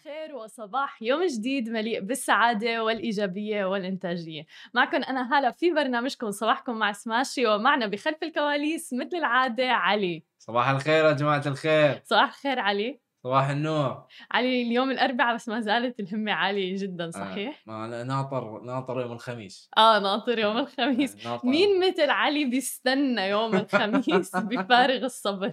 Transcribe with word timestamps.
الخير 0.00 0.34
وصباح 0.34 1.02
يوم 1.02 1.26
جديد 1.26 1.68
مليء 1.68 2.00
بالسعادة 2.00 2.84
والإيجابية 2.84 3.64
والإنتاجية. 3.64 4.46
معكم 4.74 5.02
أنا 5.02 5.38
هلا 5.38 5.50
في 5.50 5.70
برنامجكم 5.70 6.30
صباحكم 6.30 6.78
مع 6.78 6.92
سماشي 6.92 7.46
ومعنا 7.46 7.86
بخلف 7.86 8.22
الكواليس 8.22 8.92
مثل 8.92 9.16
العادة 9.16 9.70
علي. 9.70 10.24
صباح 10.38 10.68
الخير 10.68 11.04
يا 11.04 11.12
جماعة 11.12 11.42
الخير. 11.46 12.02
صباح 12.04 12.28
الخير 12.28 12.58
علي. 12.58 13.00
صباح 13.24 13.48
النور. 13.50 14.06
علي 14.30 14.62
اليوم 14.62 14.90
الأربعاء 14.90 15.34
بس 15.34 15.48
ما 15.48 15.60
زالت 15.60 16.00
الهمة 16.00 16.32
عالية 16.32 16.76
جدا 16.78 17.06
آه، 17.06 17.10
صحيح؟ 17.10 17.62
ما 17.66 17.84
أنا 17.84 18.02
ناطر 18.02 18.60
ناطر 18.60 19.00
يوم 19.00 19.12
الخميس. 19.12 19.70
آه 19.78 19.98
ناطر 19.98 20.38
يوم 20.38 20.58
الخميس. 20.58 21.14
يعني 21.14 21.28
ناطر. 21.28 21.48
مين 21.48 21.88
مثل 21.88 22.10
علي 22.10 22.44
بيستنى 22.44 23.28
يوم 23.28 23.56
الخميس؟ 23.56 24.36
بفارغ 24.50 25.04
الصبر. 25.04 25.52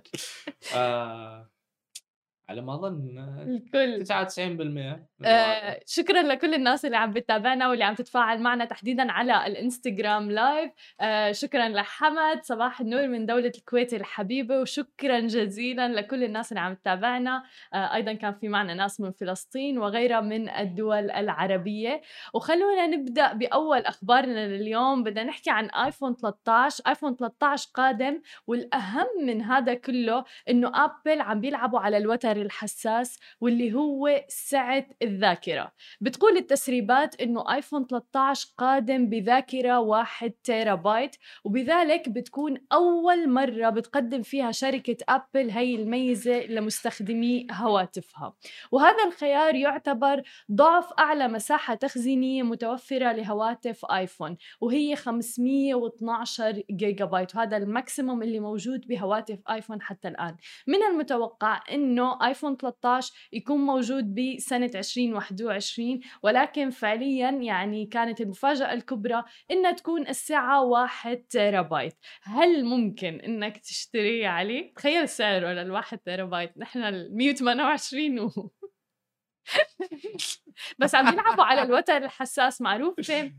آه. 0.75 1.56
على 2.49 2.61
ما 2.61 2.73
أظن 2.73 3.17
آه، 3.17 3.43
الكل 3.43 4.05
99% 4.05 4.49
من 5.19 5.25
آه 5.25 5.79
شكرا 5.85 6.21
لكل 6.21 6.53
الناس 6.53 6.85
اللي 6.85 6.97
عم 6.97 7.11
بتتابعنا 7.11 7.69
واللي 7.69 7.83
عم 7.83 7.95
تتفاعل 7.95 8.41
معنا 8.41 8.65
تحديدا 8.65 9.11
على 9.11 9.47
الإنستغرام 9.47 10.31
لايف 10.31 10.71
آه 11.01 11.31
شكرا 11.31 11.69
لحمد 11.69 12.43
صباح 12.43 12.81
النور 12.81 13.07
من 13.07 13.25
دولة 13.25 13.51
الكويت 13.57 13.93
الحبيبة 13.93 14.59
وشكرا 14.59 15.19
جزيلا 15.19 15.87
لكل 15.87 16.23
الناس 16.23 16.51
اللي 16.51 16.61
عم 16.61 16.73
تتابعنا. 16.73 17.43
آه 17.73 17.93
أيضا 17.95 18.13
كان 18.13 18.33
في 18.33 18.47
معنا 18.47 18.73
ناس 18.73 19.01
من 19.01 19.11
فلسطين 19.11 19.77
وغيرها 19.77 20.21
من 20.21 20.49
الدول 20.49 21.11
العربية. 21.11 22.01
وخلونا 22.33 22.87
نبدأ 22.87 23.33
بأول 23.33 23.79
أخبارنا 23.79 24.47
لليوم. 24.47 25.03
بدنا 25.03 25.23
نحكي 25.23 25.49
عن 25.49 25.65
آيفون 25.69 26.15
13 26.15 26.83
آيفون 26.87 27.15
13 27.15 27.69
قادم 27.73 28.21
والأهم 28.47 29.07
من 29.25 29.41
هذا 29.41 29.73
كله 29.73 30.23
إنه 30.49 30.71
أبل 30.75 31.21
عم 31.21 31.41
بيلعبوا 31.41 31.79
على 31.79 31.97
الوتر 31.97 32.36
الحساس 32.41 33.19
واللي 33.41 33.73
هو 33.73 34.25
سعة 34.27 34.87
الذاكرة. 35.01 35.71
بتقول 36.01 36.37
التسريبات 36.37 37.21
إنه 37.21 37.53
آيفون 37.55 37.87
13 37.87 38.47
قادم 38.57 39.09
بذاكرة 39.09 39.79
1 39.79 40.31
تيرا 40.43 40.75
بايت 40.75 41.15
وبذلك 41.43 42.09
بتكون 42.09 42.57
أول 42.73 43.29
مرة 43.29 43.69
بتقدم 43.69 44.21
فيها 44.21 44.51
شركة 44.51 44.97
أبل 45.09 45.49
هي 45.49 45.75
الميزة 45.75 46.45
لمستخدمي 46.45 47.47
هواتفها. 47.51 48.33
وهذا 48.71 49.03
الخيار 49.07 49.55
يعتبر 49.55 50.21
ضعف 50.51 50.93
أعلى 50.99 51.27
مساحة 51.27 51.75
تخزينية 51.75 52.43
متوفرة 52.43 53.11
لهواتف 53.11 53.85
آيفون 53.85 54.37
وهي 54.61 54.95
512 54.95 56.61
جيجا 56.71 57.05
بايت 57.05 57.35
وهذا 57.35 57.57
ال 57.57 57.65
maximum 57.65 58.23
اللي 58.23 58.39
موجود 58.39 58.87
بهواتف 58.87 59.39
آيفون 59.49 59.81
حتى 59.81 60.07
الآن. 60.07 60.35
من 60.67 60.83
المتوقع 60.83 61.61
إنه 61.71 62.26
آيفون 62.27 62.57
13 62.57 63.13
يكون 63.33 63.57
موجود 63.57 64.15
بسنة 64.15 64.71
2021 64.75 65.99
ولكن 66.23 66.69
فعليا 66.69 67.29
يعني 67.29 67.85
كانت 67.85 68.21
المفاجأة 68.21 68.73
الكبرى 68.73 69.23
إنها 69.51 69.71
تكون 69.71 70.07
السعة 70.07 70.63
1 70.63 71.17
تيرا 71.17 71.61
بايت 71.61 71.97
هل 72.23 72.65
ممكن 72.65 73.19
إنك 73.19 73.57
تشتريه 73.57 74.27
علي؟ 74.27 74.73
تخيل 74.75 75.09
سعره 75.09 75.47
للواحد 75.47 75.97
تيرا 75.97 76.25
بايت 76.25 76.57
نحن 76.57 76.79
ال 76.79 77.17
128 77.17 78.19
و... 78.19 78.51
بس 80.79 80.95
عم 80.95 81.13
يلعبوا 81.13 81.43
على 81.43 81.61
الوتر 81.61 81.97
الحساس 81.97 82.61
معروفة. 82.61 83.31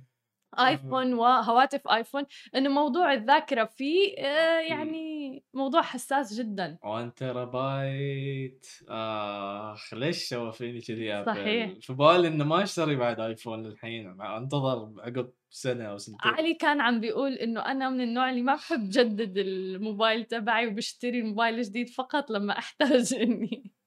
آيفون 0.58 1.14
وهواتف 1.14 1.88
آيفون 1.88 2.24
انه 2.56 2.70
موضوع 2.70 3.12
الذاكرة 3.12 3.64
فيه 3.64 4.18
آه، 4.18 4.60
يعني 4.60 5.42
موضوع 5.54 5.82
حساس 5.82 6.34
جدا. 6.34 6.78
1 6.84 7.12
تيرا 7.12 7.44
بايت 7.44 8.66
آخ 8.88 9.94
ليش 9.94 10.28
سوى 10.28 10.52
فيني 10.52 10.80
كذي 10.80 11.12
ابل 11.12 11.26
صحيح. 11.26 11.72
في 11.80 11.92
بالي 11.92 12.28
إنه 12.28 12.44
ما 12.44 12.62
اشتري 12.62 12.96
بعد 12.96 13.20
آيفون 13.20 13.66
الحين 13.66 14.20
أنتظر 14.20 14.92
عقب 14.98 15.30
سنة 15.50 15.84
أو 15.84 15.98
سنتين. 15.98 16.30
علي 16.30 16.54
كان 16.54 16.80
عم 16.80 17.00
بيقول 17.00 17.32
إنه 17.32 17.60
أنا 17.60 17.90
من 17.90 18.00
النوع 18.00 18.30
اللي 18.30 18.42
ما 18.42 18.54
بحب 18.54 18.88
جدد 18.90 19.38
الموبايل 19.38 20.24
تبعي 20.24 20.66
وبشتري 20.66 21.20
الموبايل 21.20 21.54
الجديد 21.54 21.88
فقط 21.88 22.30
لما 22.30 22.58
أحتاج 22.58 23.14
إني 23.22 23.77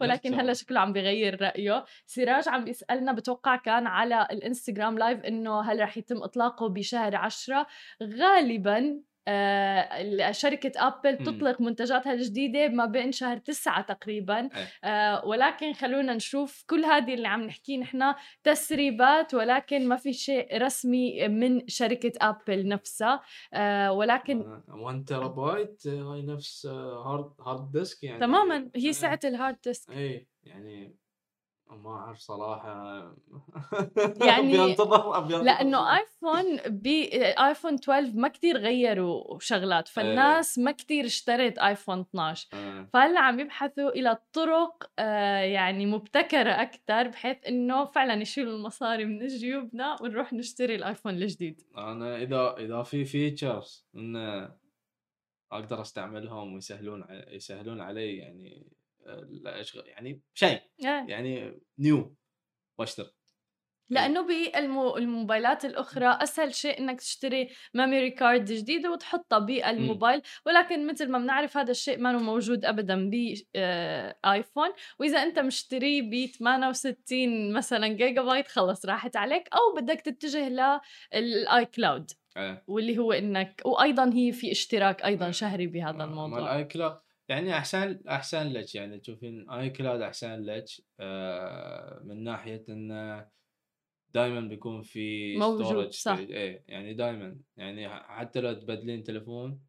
ولكن. 0.00 0.34
هلأ 0.40 0.52
شكله 0.52 0.80
عم 0.80 0.92
بغير 0.92 1.42
رأيه 1.42 1.84
سراج 2.06 2.48
عم 2.48 2.64
بيسألنا 2.64 3.12
بتوقع 3.12 3.56
كان 3.56 3.86
على 3.86 4.28
الإنستغرام 4.30 4.98
live 4.98 5.24
إنه 5.24 5.60
هل 5.60 5.80
رح 5.80 5.96
يتم 5.98 6.22
إطلاقه 6.22 6.68
بشهر 6.68 7.16
عشرة 7.16 7.66
غالبا 8.02 9.00
شركة 10.30 10.72
أبل. 10.76 11.16
تطلق 11.18 11.60
منتجاتها 11.60 12.12
الجديدة 12.12 12.68
ما 12.68 12.86
بين 12.86 13.12
شهر 13.12 13.38
تسعة 13.38 13.82
تقريبا 13.82 14.40
إيه. 14.40 14.68
آه 14.84 15.26
ولكن 15.26 15.72
خلونا 15.72 16.14
نشوف 16.14 16.64
كل 16.66 16.84
هذه 16.84 17.14
اللي 17.14 17.28
عم 17.28 17.42
نحكيه 17.42 17.78
نحن 17.78 18.14
تسريبات 18.44 19.34
ولكن 19.34 19.88
ما 19.88 19.96
في 19.96 20.12
شيء 20.12 20.62
رسمي 20.62 21.28
من 21.28 21.68
شركة 21.68 22.12
أبل 22.20 22.68
نفسها 22.68 23.22
آه 23.54 23.92
ولكن 23.92 24.62
1 24.68 25.04
تيرا 25.04 25.26
بايت 25.26 25.86
آه، 25.86 25.90
هاي 25.90 26.22
نفس 26.22 26.66
آه، 26.66 27.02
hard 27.06 27.32
hard 27.40 27.72
disk 27.72 28.04
يعني 28.04 28.20
تماما 28.20 28.70
هي 28.76 28.86
إيه. 28.86 28.92
سعة 28.92 29.20
ال 29.24 29.30
hard 29.30 29.56
disk 29.64 29.90
اي 29.90 30.26
يعني 30.44 30.96
ما 31.70 31.90
أعرف 31.90 32.18
صراحة. 32.18 33.16
يعني 34.28 34.64
انتظر 34.64 35.26
لأنه 35.42 35.96
آيفون 35.98 36.56
بايفون 36.56 37.74
12 37.74 38.12
ما 38.14 38.28
كتير 38.28 38.56
غيروا 38.56 39.38
شغلات 39.40 39.88
فالناس 39.88 40.58
ما 40.58 40.72
كتير 40.72 41.04
اشترت 41.04 41.58
آيفون 41.58 42.00
12 42.00 42.48
آه. 42.52 42.88
فهلأ 42.92 43.20
عم 43.20 43.40
يبحثوا 43.40 43.90
إلى 43.90 44.18
طرق 44.32 44.90
آه، 44.98 45.38
يعني 45.38 45.86
مبتكرة 45.86 46.50
أكثر 46.50 47.08
بحيث 47.08 47.36
إنه 47.48 47.84
فعلا 47.84 48.22
يشيلوا 48.22 48.56
المصاري 48.56 49.04
من 49.04 49.26
جيوبنا 49.26 49.96
ونروح 50.02 50.32
نشتري 50.32 50.74
الآيفون 50.74 51.14
الجديد. 51.14 51.62
أنا 51.76 52.16
إذا 52.16 52.54
إذا 52.58 52.82
في 52.82 53.04
features 53.04 53.86
إنه 53.96 54.50
أقدر 55.52 55.80
أستعملهم 55.80 56.54
ويسهلون 56.54 57.04
يسهلون 57.10 57.80
علي 57.80 58.16
يعني 58.16 58.76
آه، 59.06 59.20
الأشغال 59.22 59.88
يعني 59.88 60.22
شيء 60.34 60.60
آه. 60.84 61.06
يعني 61.08 61.60
new 61.78 62.16
واشتري 62.78 63.16
لأنه 63.90 64.26
بالموبايلات 64.26 65.64
الأخرى 65.64 66.18
أسهل 66.22 66.54
شيء 66.54 66.78
إنك 66.78 67.00
تشتري 67.00 67.48
memory 67.74 68.10
card 68.10 68.44
جديده 68.44 68.92
وتحطها 68.92 69.38
بالموبايل 69.38 70.22
ولكن 70.46 70.86
مثل 70.86 71.10
ما 71.10 71.18
بنعرف 71.18 71.56
هذا 71.56 71.70
الشيء 71.70 71.98
ما 71.98 72.12
موجود 72.12 72.64
ابدا 72.64 73.10
بايفون 73.10 74.68
وإذا 74.98 75.22
أنت 75.22 75.38
مشتريه 75.38 76.02
ب 76.02 76.26
68 76.26 77.52
مثلا 77.52 77.88
جيجا 77.88 78.22
بايت 78.22 78.48
خلص 78.48 78.86
راحت 78.86 79.16
عليك 79.16 79.48
أو 79.52 79.80
بدك 79.80 80.00
تتجه 80.00 80.48
لل 81.14 81.64
iCloud 81.64 82.10
آه. 82.36 82.62
واللي 82.66 82.98
هو 82.98 83.12
إنك 83.12 83.62
وأيضا 83.64 84.10
هي 84.14 84.32
في 84.32 84.52
اشتراك 84.52 85.04
أيضا 85.04 85.28
آه. 85.28 85.30
شهري 85.30 85.66
بهذا 85.66 85.92
مال 85.92 86.08
الموضوع 86.08 86.56
i 86.56 86.64
Cloud 86.64 86.96
يعني 87.28 87.56
أحسن 87.58 88.02
أحسن 88.08 88.48
لك 88.48 88.74
يعني 88.74 88.98
تشوفين 88.98 89.50
iCloud 89.50 90.00
أحسن 90.00 90.42
لك 90.42 90.64
آه 91.00 92.02
من 92.04 92.24
ناحية 92.24 92.64
إنه 92.68 93.28
دائما 94.14 94.40
بيكون 94.40 94.82
في 94.82 95.36
موجود، 95.38 95.88
storage 95.88 95.90
صح. 95.94 96.18
إيه 96.18 96.64
يعني 96.68 96.94
دائما 96.94 97.38
يعني 97.56 97.88
حتى 97.88 98.40
لو 98.40 98.52
تبدلين 98.52 99.04
تليفون 99.04 99.60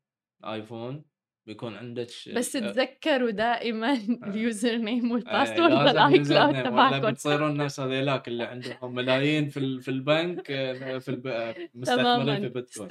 آيفون 0.45 1.05
بيكون 1.47 1.75
عندك 1.75 2.07
بس 2.35 2.55
آه، 2.55 2.59
تذكروا 2.59 3.31
دائما 3.31 3.93
ال 4.27 4.75
username 4.75 5.05
إيه، 5.05 5.11
وال 5.13 5.25
password 5.25 5.71
للاي 5.71 6.23
username 6.23 6.27
كلاود 6.27 6.53
ولا 6.55 6.63
تبعكم. 6.63 7.11
بتصيرون 7.11 7.57
نفس 7.57 7.79
هذيلاك 7.79 8.27
اللي 8.27 8.43
عندهم 8.43 8.95
ملايين 8.95 9.49
في 9.49 9.81
في 9.81 9.91
البنك 9.91 10.51
آه، 10.51 10.97
في 10.97 11.09
الب... 11.09 11.27
آه، 11.27 11.55
مستثمرين 11.75 12.41
في 12.41 12.49
بيتكوين. 12.49 12.89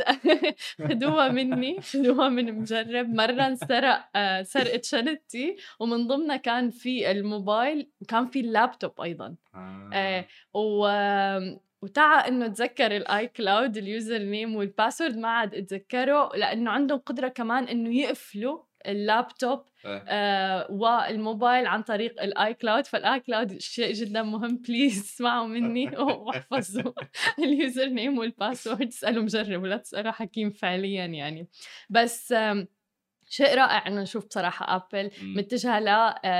خدوها 0.88 1.28
مني 1.36 1.80
خدوها 1.80 2.28
من 2.28 2.52
مجرب. 2.58 3.08
مرة 3.14 3.46
انسرق 3.46 4.08
آه، 4.16 4.42
سرقة 4.42 4.80
شنطتي 4.84 5.56
ومن 5.80 6.06
ضمنها 6.06 6.36
كان 6.36 6.70
في 6.70 7.10
الموبايل 7.10 7.90
وكان 8.00 8.26
في 8.26 8.40
اللابتوب 8.40 9.00
أيضا. 9.00 9.34
آه. 9.54 9.90
آه، 9.92 10.24
و 10.54 10.86
وتعا 11.82 12.28
إنه 12.28 12.46
تذكر 12.48 12.96
ال 12.96 13.26
iCloud 13.28 13.69
ال 13.69 13.76
username 13.76 14.56
وال 14.56 14.68
password 14.68 15.16
ما 15.16 15.28
عاد 15.28 15.54
أتذكره 15.54 16.30
لأنه 16.36 16.70
عندهم 16.70 16.98
قدرة 16.98 17.28
كمان 17.28 17.64
إنه 17.68 17.96
يقفلوا 17.96 18.62
اللابتوب 18.86 19.64
إيه. 19.86 20.04
آه 20.08 20.66
والموبايل 20.70 21.66
عن 21.66 21.82
طريق 21.82 22.22
ال 22.22 22.54
iCloud 22.54 22.86
فال 22.86 23.20
iCloud 23.20 23.58
شيء 23.58 23.92
جدا 23.92 24.22
مهم. 24.22 24.56
please 24.56 24.98
اسمعوا 25.00 25.46
مني. 25.46 25.98
واحفظوا 25.98 26.92
ال 27.38 27.86
username 27.86 28.18
وال 28.18 28.32
password 28.32 28.86
اسألوا 28.88 29.22
مجرب 29.22 29.62
ولا 29.62 29.76
تسألوا 29.76 30.12
حكيم 30.12 30.50
فعليا 30.50 31.04
يعني. 31.06 31.48
بس 31.90 32.32
آم، 32.32 32.68
شيء 33.28 33.54
رائع 33.54 33.86
إنه 33.86 34.02
نشوف 34.02 34.26
بصراحة 34.26 34.76
ابل. 34.76 35.10
متجهة 35.22 35.80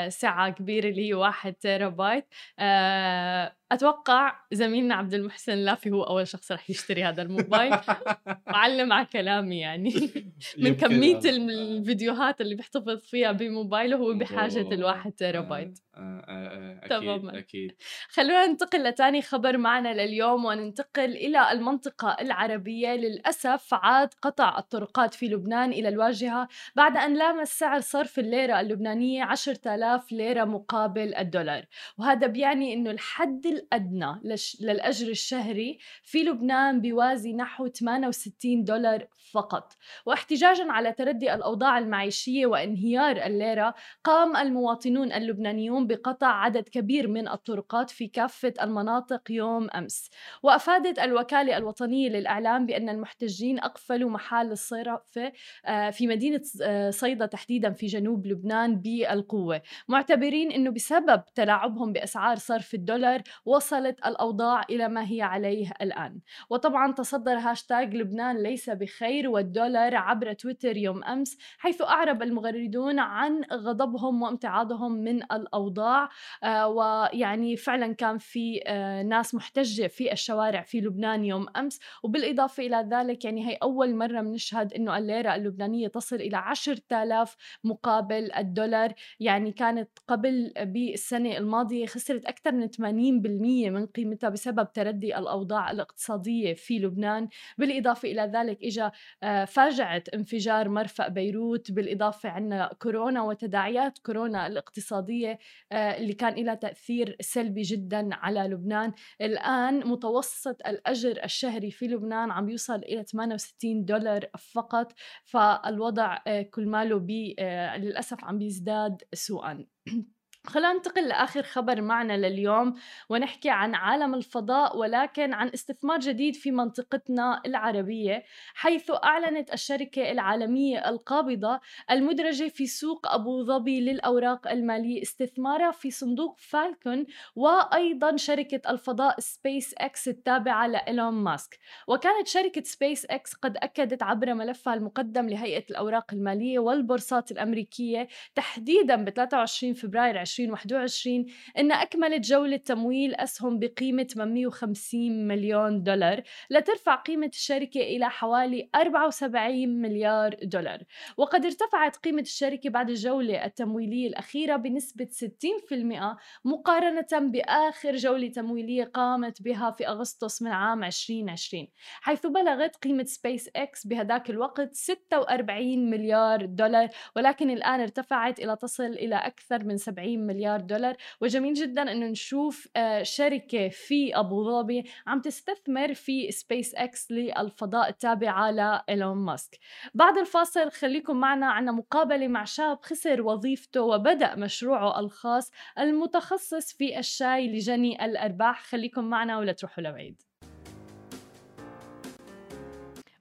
لسعه 0.07 0.51
كبيرة 0.51 0.89
اللي 0.89 1.09
هي 1.09 1.15
1 1.15 1.53
تيرا 1.55 1.89
بايت 1.89 2.27
آه 2.59 3.57
أتوقع 3.73 4.41
زميلنا 4.53 4.95
عبد 4.95 5.15
المحسن 5.15 5.55
لافي 5.55 5.91
هو 5.91 6.03
أول 6.03 6.29
شخص 6.29 6.53
رح 6.53 6.71
يشتري 6.71 7.05
هذا 7.05 7.23
الموبايل. 7.23 7.73
وعلم 8.53 8.93
على 8.93 9.07
كلامي 9.07 9.61
يعني. 9.61 9.95
من 10.63 10.75
كمية 10.75 11.21
الفيديوهات 11.25 12.41
اللي 12.41 12.55
بيحتفظ 12.55 13.01
فيها 13.03 13.33
بموبايله 13.33 13.97
هو 13.97 14.15
بحاجة 14.15 14.75
الواحد 14.75 15.13
تيرا 15.13 15.41
بايت 15.41 15.79
آه، 15.97 16.01
آه، 16.01 16.81
آه، 16.85 16.89
تماما. 16.89 17.39
أكيد. 17.39 17.73
خلونا 18.09 18.47
ننتقل 18.47 18.85
لتاني 18.85 19.23
خبر 19.23 19.57
معنا 19.57 19.95
لليوم 19.95 20.45
وننتقل 20.45 21.11
إلى 21.17 21.53
المنطقة 21.53 22.17
العربية. 22.21 22.89
للأسف 22.89 23.75
عاد 23.75 24.09
قطع 24.23 24.59
الطرقات 24.59 25.15
في 25.15 25.27
لبنان 25.27 25.73
إلى 25.73 25.89
الواجهة 25.89 26.49
بعد 26.77 26.97
أن 26.97 27.15
لامس 27.15 27.59
سعر 27.59 27.81
صرف 27.81 28.19
الليرة 28.19 28.61
اللبنانية 28.61 29.25
10000 29.25 30.13
ليرة 30.13 30.45
مقابل 30.45 31.15
الدولار. 31.15 31.65
وهذا 31.99 32.27
بيعني 32.27 32.75
إنه 32.75 32.91
الحد 32.91 33.56
الادنى 33.57 34.21
للأجر 34.61 35.09
الشهري 35.09 35.79
في 36.03 36.23
لبنان 36.23 36.81
بيوازي 36.81 37.33
نحو 37.33 37.69
68 37.69 38.65
دولار 38.65 39.07
فقط. 39.33 39.73
واحتجاجا 40.07 40.73
على 40.73 40.93
تردي 40.93 41.35
الأوضاع 41.35 41.79
المعيشية 41.79 42.47
وانهيار 42.47 43.17
الليرة 43.17 43.75
قام 44.05 44.37
المواطنون 44.37 45.13
اللبنانيون 45.13 45.87
بقطع 45.87 46.27
عدد 46.27 46.69
كبير 46.69 47.09
من 47.09 47.29
الطرقات 47.29 47.91
في 47.91 48.07
كافة 48.07 48.55
المناطق 48.63 49.23
يوم 49.31 49.71
أمس. 49.71 50.11
وأفادت 50.43 50.99
الوكالة 50.99 51.57
الوطنية 51.57 52.09
للإعلام 52.09 52.67
بأن 52.67 52.89
المحتجين 52.89 53.59
أقفلوا 53.59 54.11
محال 54.11 54.53
الصرف 54.53 55.19
آه، 55.67 55.91
في 55.91 56.07
مدينة 56.07 56.43
آه، 56.63 56.91
صيدا 56.91 57.27
تحديدا 57.27 57.73
في 57.73 57.87
جنوب 57.87 58.27
لبنان 58.27 58.77
بالقوة. 58.77 59.63
معتبرين 59.89 60.53
أنه 60.53 60.71
بسبب 60.71 61.23
تلاعبهم 61.35 61.93
بأسعار 61.93 62.37
صرف 62.37 62.75
الدولار 62.75 63.23
وصلت 63.47 64.07
الأوضاع 64.07 64.63
إلى 64.71 64.89
ما 64.89 65.11
هي 65.11 65.23
عليه 65.23 65.73
الآن. 65.83 66.21
وطبعا 66.51 66.93
تصدر 66.93 67.33
هاشتاج 67.39 67.95
لبنان 67.95 68.43
ليس 68.43 68.71
بخير 68.71 69.29
والدولار 69.29 69.97
عبر 69.97 70.33
تويتر 70.33 70.77
يوم 70.77 71.05
أمس 71.05 71.39
حيث 71.59 71.83
أعرب 71.83 72.23
المغردون 72.23 72.99
عن 72.99 73.43
غضبهم 73.53 74.23
وامتعاضهم 74.23 74.93
من 74.93 75.23
الأوضاع. 75.23 76.09
آه، 76.45 76.69
ويعني 76.69 77.57
فعلا 77.57 77.93
كان 77.95 78.19
في 78.19 78.61
آه، 78.67 79.03
ناس 79.03 79.35
محتجة 79.35 79.87
في 79.87 80.13
الشوارع 80.13 80.63
في 80.63 80.81
لبنان 80.81 81.25
يوم 81.25 81.47
أمس. 81.57 81.81
وبالإضافة 82.03 82.67
إلى 82.67 82.89
ذلك 82.93 83.25
يعني 83.25 83.49
هي 83.49 83.55
أول 83.63 83.97
مرة 83.97 84.21
بنشهد 84.21 84.73
أنه 84.73 84.99
الليرة 84.99 85.35
اللبنانية 85.35 85.89
تصل 85.89 86.17
إلى 86.17 86.37
10000 86.37 87.37
مقابل 87.65 88.33
الدولار. 88.33 88.93
يعني 89.21 89.53
كانت 89.53 89.91
قبل 90.09 90.53
بالسنة 90.57 91.37
الماضية 91.37 91.87
خسرت 91.87 92.25
أكثر 92.25 92.53
من 92.53 92.69
80% 92.69 93.36
من 93.71 93.87
قيمتها 93.87 94.31
بسبب 94.31 94.73
تردي 94.73 95.19
الأوضاع 95.19 95.71
الاقتصادية 95.71 96.55
في 96.55 96.79
لبنان. 96.79 97.29
بالإضافة 97.59 98.09
إلى 98.11 98.23
ذلك 98.35 98.65
إجا 98.65 98.93
آه، 99.23 99.45
فاجعة 99.45 100.03
انفجار 100.15 100.69
مرفأ 100.69 101.09
بيروت 101.09 101.73
بالإضافة 101.73 102.29
عنا 102.29 102.71
كورونا 102.83 103.23
وتداعيات 103.23 103.99
كورونا 103.99 104.47
الاقتصادية 104.47 105.39
آه، 105.73 105.97
اللي 105.97 106.13
كان 106.13 106.35
لها 106.45 106.55
تأثير 106.55 107.17
سلبي 107.21 107.63
جدا 107.63 108.09
على 108.13 108.41
لبنان. 108.41 108.93
الآن 109.21 109.89
متوسط 109.89 110.67
الأجر 110.67 111.25
الشهري 111.25 111.71
في 111.71 111.87
لبنان 111.87 112.31
عم 112.31 112.49
يوصل 112.49 112.79
إلى 112.79 113.05
68 113.05 113.85
دولار 113.85 114.27
فقط 114.53 114.93
فالوضع 115.25 116.19
آه، 116.27 116.43
كل 116.43 116.67
ماله 116.67 117.35
آه، 117.39 117.77
للأسف 117.77 118.25
عم 118.25 118.39
بيزداد 118.39 119.03
سوءا. 119.15 119.67
خلينا 120.47 120.73
ننتقل 120.73 121.09
لآخر 121.09 121.43
خبر 121.43 121.81
معنا 121.83 122.17
لليوم 122.17 122.75
ونحكي 123.09 123.51
عن 123.51 123.75
عالم 123.75 124.15
الفضاء 124.15 124.77
ولكن 124.77 125.33
عن 125.35 125.49
استثمار 125.55 125.99
جديد 125.99 126.37
في 126.37 126.51
منطقتنا 126.51 127.43
العربية 127.47 128.25
حيث 128.55 128.91
أعلنت 129.05 129.53
الشركة 129.53 130.13
العالمية 130.13 130.89
القابضة 130.89 131.61
المدرجة 131.91 132.49
في 132.49 132.67
سوق 132.67 133.13
أبو 133.13 133.43
ظبي 133.43 133.81
للأوراق 133.81 134.51
المالية 134.51 135.03
استثمارها 135.03 135.71
في 135.71 135.91
صندوق 135.91 136.37
فالكون 136.39 137.07
وأيضا 137.37 138.17
شركة 138.17 138.71
الفضاء 138.71 139.21
سبيس 139.21 139.75
إكس 139.79 140.09
التابعة 140.09 140.67
لإيلون 140.67 141.15
ماسك. 141.15 141.59
وكانت 141.89 142.27
شركة 142.29 142.63
سبيس 142.63 143.07
إكس 143.07 143.35
قد 143.35 143.57
أكدت 143.57 144.03
عبر 144.03 144.35
ملفها 144.35 144.75
المقدم 144.75 145.29
لهيئة 145.29 145.65
الأوراق 145.71 146.13
المالية 146.13 146.59
والبورصات 146.59 147.31
الأمريكية 147.31 148.09
تحديدا 148.35 148.97
ب 149.05 149.11
23 149.11 149.75
فبراير 149.75 150.19
2021 150.41 151.27
إن 151.59 151.73
أكملت 151.73 152.27
جولة 152.27 152.57
تمويل 152.57 153.15
أسهم 153.15 153.59
بقيمة 153.59 154.03
850 154.03 155.27
مليون 155.29 155.83
دولار 155.83 156.23
لترفع 156.51 156.95
قيمة 156.95 157.31
الشركة 157.35 157.81
إلى 157.81 158.11
حوالي 158.11 158.71
74 158.75 159.69
مليار 159.69 160.37
دولار. 160.43 160.83
وقد 161.17 161.45
ارتفعت 161.45 161.97
قيمة 161.97 162.21
الشركة 162.21 162.71
بعد 162.71 162.91
الجولة 162.91 163.45
التمويلية 163.45 164.09
الأخيرة 164.09 164.57
بنسبة 164.57 165.09
60% 165.13 166.17
مقارنة 166.45 167.31
بآخر 167.31 167.97
جولة 167.97 168.29
تمويلية 168.29 168.85
قامت 168.85 169.43
بها 169.43 169.71
في 169.71 169.89
أغسطس 169.89 170.43
من 170.43 170.51
عام 170.51 170.85
2020 170.85 171.67
حيث 172.01 172.27
بلغت 172.27 172.77
قيمة 172.77 173.05
سبيس 173.05 173.51
إكس 173.57 173.87
بهذاك 173.87 174.31
الوقت 174.31 174.75
46 174.75 175.91
مليار 175.91 176.45
دولار 176.45 176.89
ولكن 177.17 177.51
الآن 177.51 177.81
ارتفعت 177.81 178.41
إلى 178.41 178.57
تصل 178.57 178.85
إلى 178.85 179.17
أكثر 179.17 179.65
من 179.65 179.77
70 179.77 180.26
مليار 180.27 180.61
دولار. 180.61 180.97
وجميل 181.21 181.55
جدا 181.55 181.93
إنه 181.93 182.07
نشوف 182.07 182.69
آه، 182.77 183.03
شركة 183.03 183.69
في 183.69 184.19
أبو 184.19 184.45
ظبي 184.45 184.85
عم 185.07 185.21
تستثمر 185.21 185.95
في 185.95 186.31
سبيس 186.33 186.75
إكس 186.75 187.11
للفضاء 187.11 187.89
التابعة 187.89 188.51
لإيلون 188.51 189.17
ماسك. 189.17 189.59
بعد 189.95 190.19
الفاصل 190.19 190.71
خليكم 190.71 191.17
معنا 191.17 191.47
عنا 191.47 191.73
مقابلة 191.73 192.29
مع 192.29 192.45
شاب 192.45 192.79
خسر 192.83 193.23
وظيفته 193.23 193.81
وبدأ 193.83 194.35
مشروعه 194.35 195.01
الخاص 195.01 195.51
المتخصص 195.79 196.73
في 196.73 196.99
الشاي 196.99 197.49
لجني 197.49 198.05
الأرباح. 198.05 198.65
خليكم 198.65 199.05
معنا 199.05 199.39
ولا 199.39 199.53
تروحوا 199.53 199.85
لبعيد. 199.85 200.26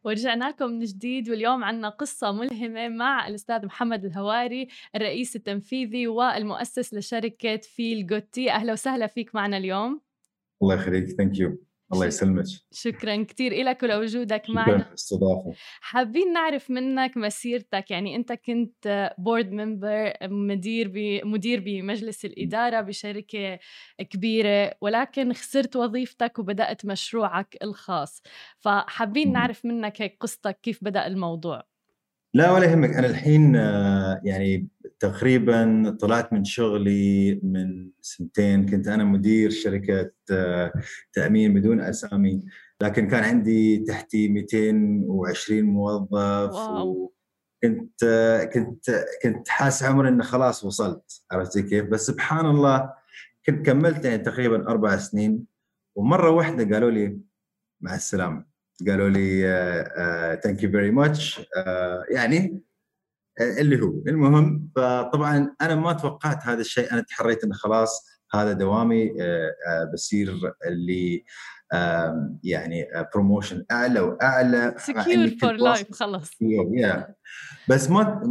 ورجعنا 0.06 0.50
لكم 0.50 0.72
من 0.72 0.80
جديد 0.80 1.30
واليوم 1.30 1.64
عنا 1.64 1.90
قصة 1.90 2.32
ملهمة 2.32 2.90
مع 2.90 3.28
الأستاذ 3.28 3.66
محمد 3.66 4.06
الهواري 4.06 4.68
الرئيس 4.96 5.36
التنفيذي 5.36 6.08
والمؤسس 6.08 6.94
لشركة 6.94 7.58
Feel 7.58 8.08
Good 8.08 8.30
Tea. 8.30 8.52
أهلا 8.52 8.74
وسهلا 8.74 9.08
فيك 9.08 9.36
معنا 9.36 9.58
اليوم. 9.58 10.02
الله 10.62 10.76
يخليك 10.76 11.06
thank 11.06 11.40
you 11.40 11.58
الله 11.94 12.06
يسلمك. 12.06 12.46
شكرا 12.72 13.24
كثير 13.24 13.64
لك 13.64 13.84
ولوجودك 13.84 14.50
معنا. 14.50 14.78
شكرا 14.78 14.88
الاستضافه 14.90 15.54
حابين 15.82 16.34
نعرف 16.34 16.72
منك 16.72 17.18
مسيرتك 17.18 17.92
يعني 17.92 18.16
أنت 18.16 18.32
كنت 18.34 19.14
بورد 19.18 19.52
ممبر 19.52 20.14
مدير 20.22 20.92
مدير 21.26 21.60
بمجلس 21.66 22.26
الإدارة 22.26 22.82
بشركة 22.82 23.60
كبيرة 24.10 24.74
ولكن 24.82 25.34
خسرت 25.34 25.76
وظيفتك 25.76 26.40
وبدأت 26.40 26.86
مشروعك 26.86 27.58
الخاص. 27.64 28.22
فحابين 28.60 29.32
نعرف 29.32 29.66
منك 29.66 30.02
هيك 30.02 30.18
قصتك 30.20 30.60
كيف 30.64 30.84
بدأ 30.84 31.08
الموضوع؟ 31.08 31.64
لا 32.34 32.52
ولا 32.52 32.66
يهمك. 32.66 32.90
أنا 32.90 33.08
الحين 33.08 33.56
آه، 33.56 34.22
يعني 34.24 34.68
تقريبا 35.00 35.90
طلعت 36.02 36.34
من 36.34 36.44
شغلي 36.44 37.40
من 37.44 37.90
سنتين. 38.02 38.66
كنت 38.70 38.88
أنا 38.88 39.04
مدير 39.04 39.50
شركة 39.50 40.12
آه، 40.32 40.74
تأمين 41.14 41.54
بدون 41.54 41.82
أسامي 41.82 42.42
لكن 42.82 43.08
كان 43.08 43.24
عندي 43.24 43.78
تحتي 43.78 44.28
220 44.28 45.64
موظف 45.64 46.56
wow. 46.56 47.14
كنت 47.64 48.04
آه، 48.04 48.44
كنت 48.44 49.06
كنت 49.24 49.50
حاس 49.50 49.84
عمري 49.84 50.10
انه 50.10 50.24
خلاص 50.24 50.64
وصلت. 50.64 51.24
عرفت 51.32 51.60
كيف؟ 51.60 51.86
بس 51.86 52.08
سبحان 52.08 52.46
الله 52.46 52.94
كنت 53.46 53.66
كملت 53.66 54.06
يعني 54.06 54.24
تقريبا 54.24 54.68
أربع 54.70 54.98
سنين. 54.98 55.46
ومرة 55.96 56.30
واحدة 56.30 56.76
قالوا 56.76 56.92
لي 56.92 57.20
مع 57.82 57.96
السلامة 57.96 58.46
قالوا 58.88 59.10
لي 59.10 59.42
thank 60.44 60.64
you 60.64 60.72
very 60.72 60.92
much 60.92 61.42
يعني 62.10 62.62
اللي 63.42 63.82
هو. 63.82 63.94
المهم 64.08 64.70
فطبعا 64.76 65.56
أنا 65.62 65.76
ما 65.76 65.94
توقعت 65.94 66.48
هذا 66.48 66.62
الشيء. 66.62 66.94
أنا 66.94 67.02
تحريت 67.02 67.44
إنه 67.44 67.54
خلاص 67.54 68.06
هذا 68.34 68.54
دوامي 68.54 69.22
آه، 69.22 69.52
آه، 69.68 69.92
بصير 69.94 70.54
اللي 70.68 71.24
يعني 72.44 72.88
promotion 73.14 73.66
أعلى 73.72 74.00
وأعلى. 74.00 74.76
secure 74.78 75.30
for 75.42 75.54
life 75.54 75.92
خلص 75.92 76.32
بس 77.70 77.90
ما 77.90 78.22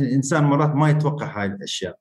الإنسان 0.00 0.44
مرات 0.44 0.74
ما 0.74 0.90
يتوقع 0.90 1.40
هاي 1.40 1.46
الأشياء. 1.46 1.98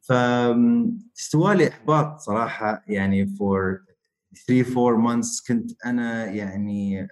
فاستوى 0.00 1.20
لي 1.20 1.68
إحباط 1.68 2.18
صراحة. 2.18 2.82
يعني 2.86 3.26
for 3.26 3.84
3 4.46 4.88
4 4.88 4.96
months 4.96 5.48
كنت 5.48 5.84
أنا 5.86 6.24
يعني 6.24 7.08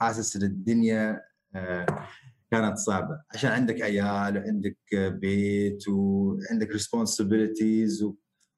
حاسس 0.00 0.36
إن 0.36 0.42
الدنيا 0.42 1.20
كانت 2.54 2.78
صعبة. 2.78 3.20
عشان 3.34 3.50
عندك 3.50 3.82
عيال 3.82 4.38
وعندك 4.38 4.78
بيت 4.94 5.88
وعندك 5.88 6.70
responsibilities 6.72 8.02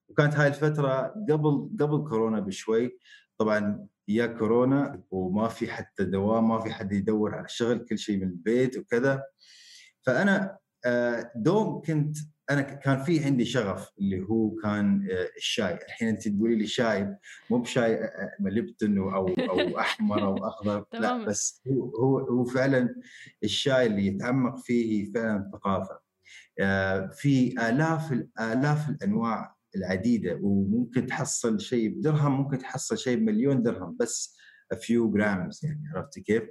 وكانت 0.09 0.35
هاي 0.35 0.49
الفترة 0.49 1.15
قبل 1.31 1.71
قبل 1.81 2.09
كورونا 2.09 2.41
بشوي. 2.41 2.99
طبعا 3.39 3.87
يا 4.09 4.27
كورونا 4.27 5.03
وما 5.11 5.49
في 5.49 5.69
حتى 5.69 6.05
دوام 6.05 6.49
ما 6.49 6.61
في 6.61 6.71
حد 6.73 6.93
يدور 6.93 7.35
على 7.35 7.49
شغل 7.49 7.79
كل 7.79 7.99
شيء 7.99 8.17
من 8.17 8.29
البيت 8.29 8.79
وكذا. 8.79 9.23
فأنا 10.03 10.59
آه، 10.87 11.33
دوم 11.37 11.83
كنت 11.83 12.17
أنا 12.51 12.63
كان 12.63 13.03
في 13.03 13.25
عندي 13.25 13.45
شغف 13.45 13.91
اللي 13.99 14.27
هو 14.31 14.51
كان 14.63 15.09
آه، 15.11 15.29
الشاي. 15.37 15.75
الحين 15.75 16.09
انت 16.09 16.29
تقولي 16.29 16.55
لي 16.57 16.67
شاي 16.67 17.17
مو 17.51 17.59
بشاي 17.59 17.95
آه، 17.95 18.37
ليبتون 18.41 18.99
أو 18.99 19.29
أو 19.29 19.79
أحمر 19.81 20.25
أو 20.25 20.49
أخضر. 20.49 20.85
لا 20.93 21.25
بس 21.25 21.63
هو 22.01 22.19
هو 22.19 22.45
فعلا 22.45 22.95
الشاي 23.45 23.87
اللي 23.87 24.07
يتعمق 24.07 24.59
فيه 24.59 25.13
فعلا 25.13 25.51
ثقافة. 25.53 26.07
في 27.13 27.55
آلاف 27.69 28.13
آلاف 28.41 28.89
الأنواع 28.91 29.57
العديدة 29.77 30.39
وممكن 30.43 31.07
تحصل 31.07 31.61
شيء 31.61 31.89
بدرهم 31.89 32.33
ممكن 32.41 32.59
تحصل 32.59 32.99
شيء 32.99 33.17
بمليون 33.17 33.63
درهم 33.63 33.97
بس 34.01 34.37
a 34.75 34.77
few 34.77 35.13
grams 35.17 35.65
يعني 35.65 35.83
عرفتي 35.95 36.21
كيف؟ 36.21 36.43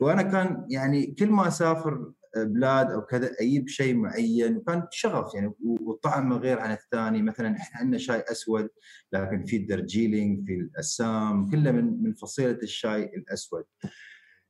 وأنا 0.00 0.22
كان 0.22 0.66
يعني 0.70 1.06
كل 1.18 1.30
ما 1.30 1.48
أسافر 1.48 2.12
بلاد 2.36 2.90
أو 2.90 3.00
كذا 3.02 3.30
أجيب 3.40 3.68
شيء 3.68 3.94
معين. 3.94 4.56
وكان 4.56 4.86
شغف 4.90 5.34
يعني 5.34 5.54
والطعم 5.60 6.32
غير 6.32 6.58
عن 6.58 6.72
الثاني. 6.72 7.22
مثلا 7.22 7.56
إحنا 7.56 7.80
عندنا 7.80 7.98
شاي 7.98 8.24
أسود 8.30 8.68
لكن 9.12 9.44
في 9.44 9.56
الدرجيلينج 9.56 10.46
في 10.46 10.54
الأسام 10.54 11.50
كله 11.50 11.72
من 11.72 12.02
من 12.02 12.14
فصيلة 12.14 12.58
الشاي 12.62 13.04
الأسود. 13.04 13.64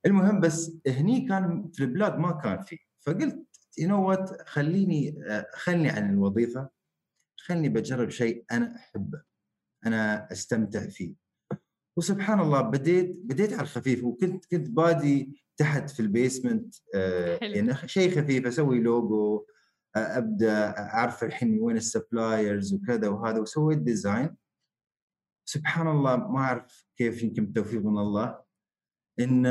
المهم 0.06 0.40
بس 0.40 0.76
هني 0.86 1.28
كان 1.28 1.70
في 1.72 1.84
البلاد 1.84 2.18
ما 2.18 2.32
كان 2.32 2.62
فيه 2.62 2.78
فقلت 3.06 3.46
you 3.78 3.88
know 3.88 4.08
what 4.08 4.48
خليني 4.48 5.18
خلني 5.54 5.90
عن 5.90 6.10
الوظيفة. 6.10 6.68
خلني 7.40 7.68
بجرب 7.68 8.08
شيء 8.08 8.44
أنا 8.52 8.76
أحبه 8.76 9.22
أنا 9.86 10.32
أستمتع 10.32 10.80
فيه. 10.80 11.14
وسبحان 11.96 12.40
الله 12.40 12.60
بديت 12.60 13.16
بديت 13.24 13.52
على 13.52 13.62
الخفيف. 13.62 14.04
وكنت 14.04 14.44
كنت 14.44 14.70
بادي 14.70 15.42
تحت 15.60 15.90
في 15.90 16.00
ال 16.00 16.08
basement 16.08 16.74
آه 16.94 17.38
يعني 17.42 17.88
شيء 17.88 18.10
خفيف 18.10 18.46
أسوي 18.46 18.80
لوجو 18.80 19.46
آه 19.96 20.18
أبدأ 20.18 20.78
أعرف 20.78 21.24
الحين 21.24 21.60
وين 21.60 21.76
ال 21.76 21.86
suppliers 21.86 22.74
وكذا 22.74 23.08
وهذا 23.08 23.38
وسويت 23.38 23.78
design. 23.78 24.36
سبحان 25.48 25.88
الله 25.88 26.16
ما 26.16 26.38
أعرف 26.38 26.86
كيف 26.96 27.22
يمكن 27.22 27.44
بالتوفيق 27.44 27.80
من 27.80 27.98
الله 27.98 28.42
إن 29.20 29.44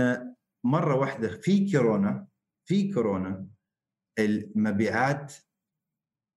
مرة 0.64 0.96
واحدة 0.96 1.28
في 1.28 1.72
كورونا 1.72 2.28
في 2.66 2.94
كورونا 2.94 3.48
المبيعات 4.20 5.34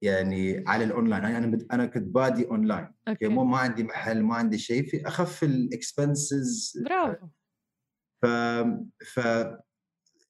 يعني 0.02 0.64
على 0.66 0.84
الأونلاين. 0.84 1.22
يعني 1.22 1.46
أنا 1.46 1.66
أنا 1.72 1.86
كنت 1.86 2.14
بادي 2.14 2.46
online. 2.48 2.94
okay. 3.08 3.28
مو 3.28 3.44
ما 3.44 3.58
عندي 3.58 3.84
محل 3.84 4.22
ما 4.22 4.34
عندي 4.34 4.58
شيء 4.58 4.86
في 4.86 5.08
أخف 5.08 5.42
ال 5.42 5.58
expenses 5.58 6.82
برافو. 6.84 7.26
ف 8.22 8.26
ف 9.12 9.20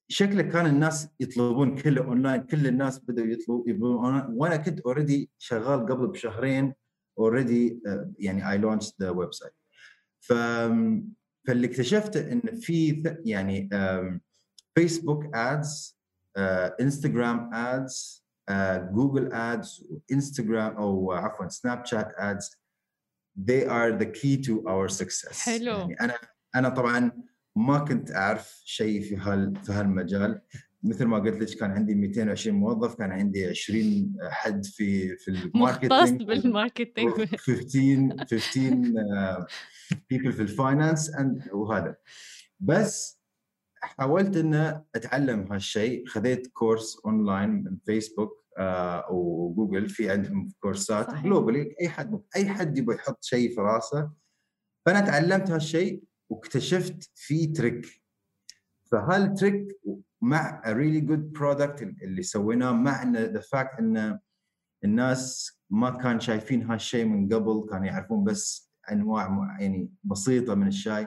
شكله 0.09 0.43
كان 0.43 0.67
الناس 0.67 1.09
يطلبون 1.21 1.79
كله 1.79 2.05
اونلاين 2.05 2.43
كل 2.43 2.67
الناس 2.67 2.99
بدأوا 2.99 3.27
يطلبوا 3.27 3.65
يطلبون 3.67 4.27
وأنا 4.31 4.57
كنت 4.57 4.81
already 4.81 5.31
شغال 5.39 5.87
قبل 5.87 6.07
بشهرين 6.07 6.75
already 7.19 7.83
يعني 8.19 8.51
I 8.51 8.59
launched 8.59 8.93
the 9.01 9.11
website 9.11 9.53
ف 10.21 10.33
فاللي 11.47 11.67
اكتشفته 11.67 12.33
إن 12.33 12.61
في 12.61 13.03
يعني 13.25 13.69
فيسبوك 14.75 15.35
ads 15.35 15.99
انستغرام 16.81 17.55
ads 17.55 18.25
جوجل 18.93 19.33
ads 19.33 19.93
انستغرام 20.13 20.77
أو 20.77 21.13
عفوا 21.13 21.49
سناب 21.49 21.87
شات 21.87 22.13
ads 22.17 22.63
they 23.39 23.65
are 23.65 23.93
the 24.03 24.07
key 24.07 24.37
to 24.37 24.63
our 24.69 24.89
success. 24.89 25.39
حلو. 25.45 25.73
يعني 25.73 25.95
أنا 26.01 26.15
أنا 26.55 26.69
طبعا 26.69 27.13
ما 27.57 27.79
كنت 27.79 28.11
أعرف 28.11 28.63
شيء 28.65 29.03
في 29.03 29.17
هال 29.17 29.57
في 29.57 29.73
هالمجال. 29.73 30.41
مثل 30.83 31.05
ما 31.05 31.19
قلت 31.19 31.51
لك 31.53 31.59
كان 31.59 31.71
عندي 31.71 31.95
220 31.95 32.57
موظف 32.57 32.95
كان 32.95 33.11
عندي 33.13 33.47
20 33.47 34.17
حد 34.31 34.65
في 34.65 35.17
في 35.17 35.29
ال 35.29 35.35
marketing. 35.35 35.93
مختص 35.93 36.11
بال 36.11 36.28
marketing. 36.28 37.13
15 37.37 38.17
15 38.19 39.47
people 40.11 40.33
في 40.33 40.43
ال 40.43 40.51
finance 40.52 41.13
وهذا. 41.53 41.97
بس 42.61 43.23
حاولت 43.83 44.37
ان 44.37 44.83
أتعلم 44.95 45.53
هالشيء. 45.53 46.07
خذيت 46.07 46.47
course 46.47 46.97
online 47.05 47.51
من 47.51 47.77
فيسبوك 47.87 48.43
آه 48.59 49.07
وجوجل 49.11 49.89
في 49.89 50.11
عندهم 50.11 50.53
كورسات 50.61 51.15
globally 51.15 51.75
أي 51.81 51.89
حد 51.89 52.23
أي 52.37 52.49
حد 52.49 52.79
يبغى 52.79 52.97
يحط 52.97 53.25
شيء 53.25 53.55
في 53.55 53.61
راسه. 53.61 54.11
فأنا 54.87 55.01
تعلمت 55.01 55.51
هالشيء. 55.51 56.03
واكتشفت 56.33 57.11
في 57.15 57.47
trick 57.47 58.03
فهال 58.93 59.26
trick 59.26 59.81
مع 60.21 60.63
a 60.65 60.69
really 60.69 61.03
good 61.11 61.41
product 61.41 61.83
اللي 62.03 62.23
سويناه 62.23 62.73
مع 62.73 63.03
and 63.03 63.17
the 63.17 63.41
fact 63.41 63.79
إن 63.79 64.19
الناس 64.85 65.53
ما 65.71 65.91
كان 65.91 66.21
شايفين 66.21 66.63
هالشيء 66.63 67.05
من 67.05 67.29
قبل 67.29 67.67
كانوا 67.71 67.87
يعرفون 67.87 68.25
بس 68.25 68.73
أنواع 68.93 69.57
يعني 69.61 69.91
بسيطة 70.05 70.55
من 70.55 70.67
الشاي. 70.67 71.07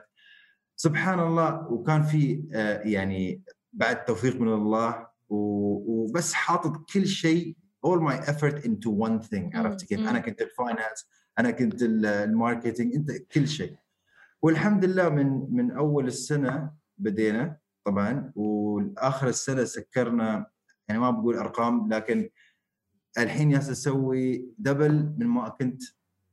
سبحان 0.76 1.20
الله 1.20 1.68
وكان 1.72 2.04
في 2.04 2.44
آه، 2.54 2.80
يعني 2.82 3.44
بعد 3.74 4.06
توفيق 4.06 4.42
من 4.42 4.54
الله 4.54 5.08
وبس 5.30 6.34
حاطط 6.34 6.92
كل 6.94 7.08
شيء 7.08 7.58
all 7.88 8.00
my 8.00 8.26
effort 8.26 8.66
into 8.66 8.90
one 8.90 9.28
thing 9.28 9.56
عرفت 9.56 9.86
كيف؟ 9.86 10.00
أنا 10.00 10.20
كنت 10.20 10.42
ال 10.42 10.50
finance 10.50 11.08
أنا 11.40 11.52
كنت 11.52 11.82
ال 11.82 11.93
marketing 11.93 12.96
أنت 12.96 13.12
كل 13.12 13.48
شيء. 13.48 13.76
والحمد 14.42 14.86
لله 14.86 15.10
من 15.10 15.48
من 15.56 15.72
أول 15.72 16.08
السنة 16.08 16.72
بدينا 16.98 17.58
طبعا 17.86 18.32
واخر 18.36 19.28
السنة 19.28 19.64
سكرنا 19.64 20.46
يعني 20.90 21.02
ما 21.02 21.10
بقول 21.12 21.36
أرقام 21.36 21.94
لكن 21.94 22.30
الحين 23.18 23.52
ياس 23.52 23.70
أسوي 23.70 24.54
دبل 24.58 25.14
من 25.18 25.28
ما 25.28 25.50
كنت 25.50 25.82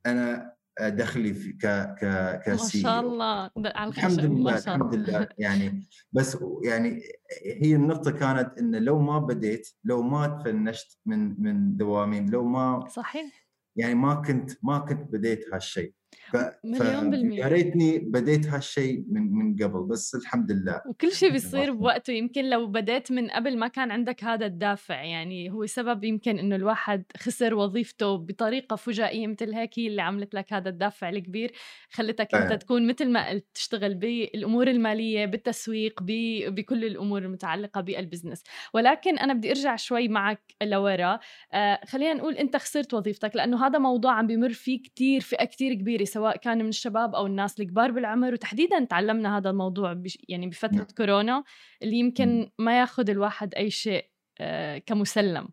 أنا 0.05 0.53
دخلي 0.81 1.33
في 1.33 1.53
ك 1.53 1.65
ك 1.99 2.41
كسي 2.45 2.77
ما 2.77 2.83
شاء 2.83 2.99
الله. 3.01 3.51
على 3.57 3.89
الحمد 3.89 4.19
لله 4.19 4.57
الحمد 4.57 4.95
لله. 4.95 5.27
يعني 5.37 5.87
بس 6.11 6.37
يعني 6.63 7.01
هي 7.45 7.75
النقطة 7.75 8.11
كانت 8.11 8.57
انه 8.59 8.79
لو 8.79 8.99
ما 8.99 9.19
بديت 9.19 9.69
لو 9.83 10.01
ما 10.01 10.27
تفنشت 10.27 10.99
من 11.05 11.41
من 11.41 11.77
دوامي 11.77 12.19
لو 12.21 12.43
ما 12.43 12.87
صحيح. 12.89 13.47
يعني 13.75 13.95
ما 13.95 14.15
كنت 14.15 14.51
ما 14.63 14.79
كنت 14.79 15.11
بديت 15.11 15.53
هالشيء. 15.53 15.93
ف... 16.31 16.37
مليون 16.63 17.09
بالمية. 17.09 17.39
يا 17.39 17.47
ريتني 17.47 17.99
بديت 17.99 18.47
هالشيء 18.47 19.03
من 19.09 19.31
من 19.31 19.55
قبل 19.55 19.83
بس 19.83 20.15
الحمد 20.15 20.51
لله. 20.51 20.81
وكل 20.85 21.11
شيء 21.11 21.31
بيصير 21.31 21.73
بوقته. 21.73 22.13
يمكن 22.13 22.49
لو 22.49 22.67
بديت 22.67 23.11
من 23.11 23.29
قبل 23.29 23.57
ما 23.57 23.67
كان 23.67 23.91
عندك 23.91 24.23
هذا 24.23 24.45
الدافع. 24.45 25.03
يعني 25.03 25.51
هو 25.51 25.65
سبب 25.65 26.03
يمكن 26.03 26.39
إنه 26.39 26.55
الواحد 26.55 27.03
خسر 27.17 27.53
وظيفته 27.53 28.15
بطريقة 28.15 28.75
فجائية 28.75 29.27
مثل 29.27 29.53
هيك 29.53 29.79
هي 29.79 29.87
اللي 29.87 30.01
عملت 30.01 30.33
لك 30.33 30.53
هذا 30.53 30.69
الدافع 30.69 31.09
الكبير. 31.09 31.51
خلتك 31.89 32.35
أنت 32.35 32.53
تكون 32.53 32.87
مثل 32.87 33.09
ما 33.09 33.29
قلت 33.29 33.45
تشتغل 33.53 33.95
بالأمور 33.95 34.67
المالية 34.67 35.25
بالتسويق 35.25 36.03
بكل 36.49 36.85
الأمور 36.85 37.21
المتعلقة 37.21 37.81
بالبزنس. 37.81 38.43
ولكن 38.73 39.17
أنا 39.17 39.33
بدي 39.33 39.49
أرجع 39.49 39.75
شوي 39.75 40.07
معك 40.07 40.41
لورا. 40.63 41.19
آه 41.53 41.79
خلينا 41.85 42.13
نقول 42.13 42.33
أنت 42.33 42.57
خسرت 42.57 42.93
وظيفتك 42.93 43.35
لأنه 43.35 43.67
هذا 43.67 43.79
موضوع 43.79 44.13
عم 44.13 44.27
بمر 44.27 44.49
فيه 44.49 44.83
كثير 44.83 45.21
فئة 45.21 45.45
كثير 45.45 45.73
كبيره 46.03 46.13
سواء 46.13 46.37
كان 46.37 46.57
من 46.57 46.69
الشباب 46.69 47.15
أو 47.15 47.25
الناس 47.25 47.59
الكبار 47.59 47.91
بالعمر 47.91 48.33
وتحديدا 48.33 48.85
تعلمنا 48.85 49.37
هذا 49.37 49.49
الموضوع 49.49 49.93
بش 49.93 50.17
يعني 50.29 50.47
بفترة 50.47 50.75
نعم. 50.75 50.87
كورونا 50.97 51.43
اللي 51.81 51.95
يمكن 51.95 52.51
ما 52.59 52.79
ياخذ 52.79 53.09
الواحد 53.09 53.55
أي 53.55 53.69
شيء 53.69 54.09
آه 54.39 54.77
كمسلم. 54.77 55.49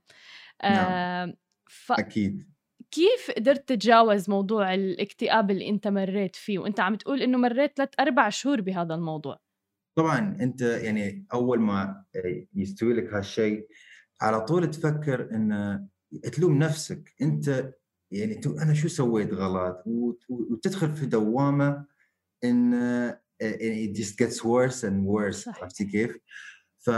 آه 0.62 1.25
نعم. 1.25 1.35
ف... 1.71 1.92
أكيد. 1.92 2.50
كيف 2.90 3.30
قدرت 3.37 3.69
تتجاوز 3.69 4.30
موضوع 4.30 4.75
الاكتئاب 4.75 5.50
اللي 5.50 5.69
أنت 5.69 5.88
مريت 5.88 6.37
فيه؟ 6.37 6.59
وأنت 6.59 6.80
عم 6.80 6.95
تقول 6.95 7.23
إنه 7.23 7.38
مريت 7.38 7.76
ثلاث 7.76 7.88
أربع 8.00 8.28
شهور 8.28 8.61
بهذا 8.61 8.95
الموضوع. 8.95 9.38
طبعا 9.99 10.37
أنت 10.40 10.62
يعني 10.62 11.26
أول 11.33 11.61
ما 11.61 12.04
يستوي 12.54 12.95
لك 12.95 13.14
هالشيء 13.14 13.66
على 14.21 14.40
طول 14.40 14.71
تفكر 14.71 15.30
ان 15.33 15.88
تلوم 16.33 16.59
نفسك. 16.59 17.14
أنت 17.23 17.73
يعني 18.11 18.40
أنا 18.47 18.75
شو 18.75 18.88
سويت 18.88 19.33
غلط 19.33 19.85
وتدخل 20.29 20.93
في 20.93 21.07
دوامة 21.07 21.85
إن 22.45 22.73
يعني 23.40 23.95
it 23.95 23.97
just 23.97 24.14
gets 24.14 24.37
worse 24.37 24.85
and 24.85 25.07
worse 25.07 25.49
عرفتي 25.49 25.85
كيف؟ 25.85 26.19
ف 26.79 26.90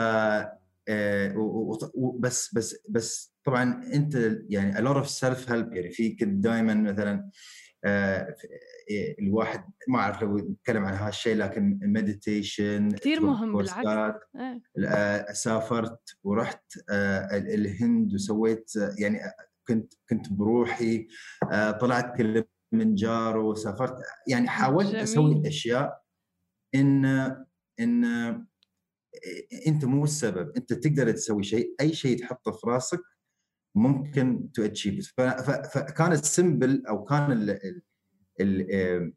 آه، 0.88 1.78
بس 2.18 2.54
بس 2.54 2.76
بس 2.88 3.34
طبعا 3.44 3.84
أنت 3.94 4.38
يعني 4.48 4.74
a 4.74 4.80
lot 4.80 5.04
of 5.04 5.08
self 5.08 5.48
help 5.48 5.72
يعني 5.72 5.90
في 5.90 6.16
كنت 6.16 6.44
دائما 6.44 6.74
مثلا 6.74 7.30
آه، 7.84 8.36
الواحد 9.18 9.64
ما 9.88 9.98
أعرف 9.98 10.22
لو 10.22 10.38
نتكلم 10.38 10.84
عن 10.84 10.94
هالشيء 10.94 11.36
لكن 11.36 11.80
meditation 11.82 12.90
كثير 12.90 13.20
مهم 13.20 13.56
بالعكس 13.56 14.22
إيه. 14.36 15.32
سافرت 15.32 16.16
ورحت 16.24 16.64
الهند 17.32 18.14
وسويت 18.14 18.72
يعني 18.98 19.20
كنت 19.68 19.92
كنت 20.10 20.32
بروحي 20.32 21.06
آه، 21.52 21.70
طلعت 21.70 22.16
كليمنجارو 22.72 23.54
سافرت 23.54 23.96
يعني 24.28 24.48
حاولت 24.48 24.88
جميل. 24.88 25.02
أسوي 25.02 25.42
أشياء 25.48 26.02
إن 26.74 27.04
إن 27.80 28.04
إنت 29.66 29.84
مو 29.84 30.04
السبب 30.04 30.52
إنت 30.56 30.72
تقدر 30.72 31.10
تسوي 31.10 31.42
شيء 31.42 31.74
أي 31.80 31.92
شيء 31.94 32.18
تحطه 32.18 32.52
في 32.52 32.66
راسك 32.66 33.00
ممكن 33.76 34.52
to 34.52 34.64
achieve 34.64 35.12
فكان 35.74 36.12
ال 36.12 36.23
symbol 36.23 36.86
أو 36.86 37.04
كان 37.04 37.32
ال 37.32 37.50
ال 37.50 37.82
ال 38.40 39.12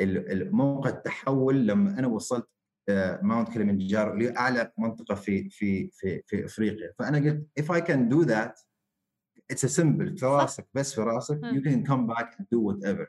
ال- 0.00 0.32
الموقع 0.42 0.90
التحول 0.90 1.66
لما 1.66 1.98
أنا 1.98 2.06
وصلت 2.06 2.48
ماونت 3.22 3.48
كليمنجارو 3.54 4.12
اللي 4.14 4.28
هي 4.30 4.36
اعلى 4.36 4.72
منطقة 4.78 5.14
في 5.14 5.50
في 5.50 5.90
في 5.92 6.22
في 6.26 6.44
إفريقيا 6.44 6.92
فأنا 6.98 7.18
قلت 7.18 7.46
if 7.60 7.64
I 7.76 7.80
can 7.80 8.08
do 8.14 8.28
that 8.28 8.52
it's 9.52 9.64
a 9.64 9.68
symbol. 9.68 10.16
في 10.18 10.26
راسك 10.26 10.66
بس 10.74 10.94
في 10.94 11.00
راسك. 11.00 11.40
مم. 11.42 11.60
you 11.60 11.62
can 11.64 11.86
come 11.90 12.14
back 12.14 12.28
and 12.38 12.44
do 12.44 12.60
whatever. 12.60 13.06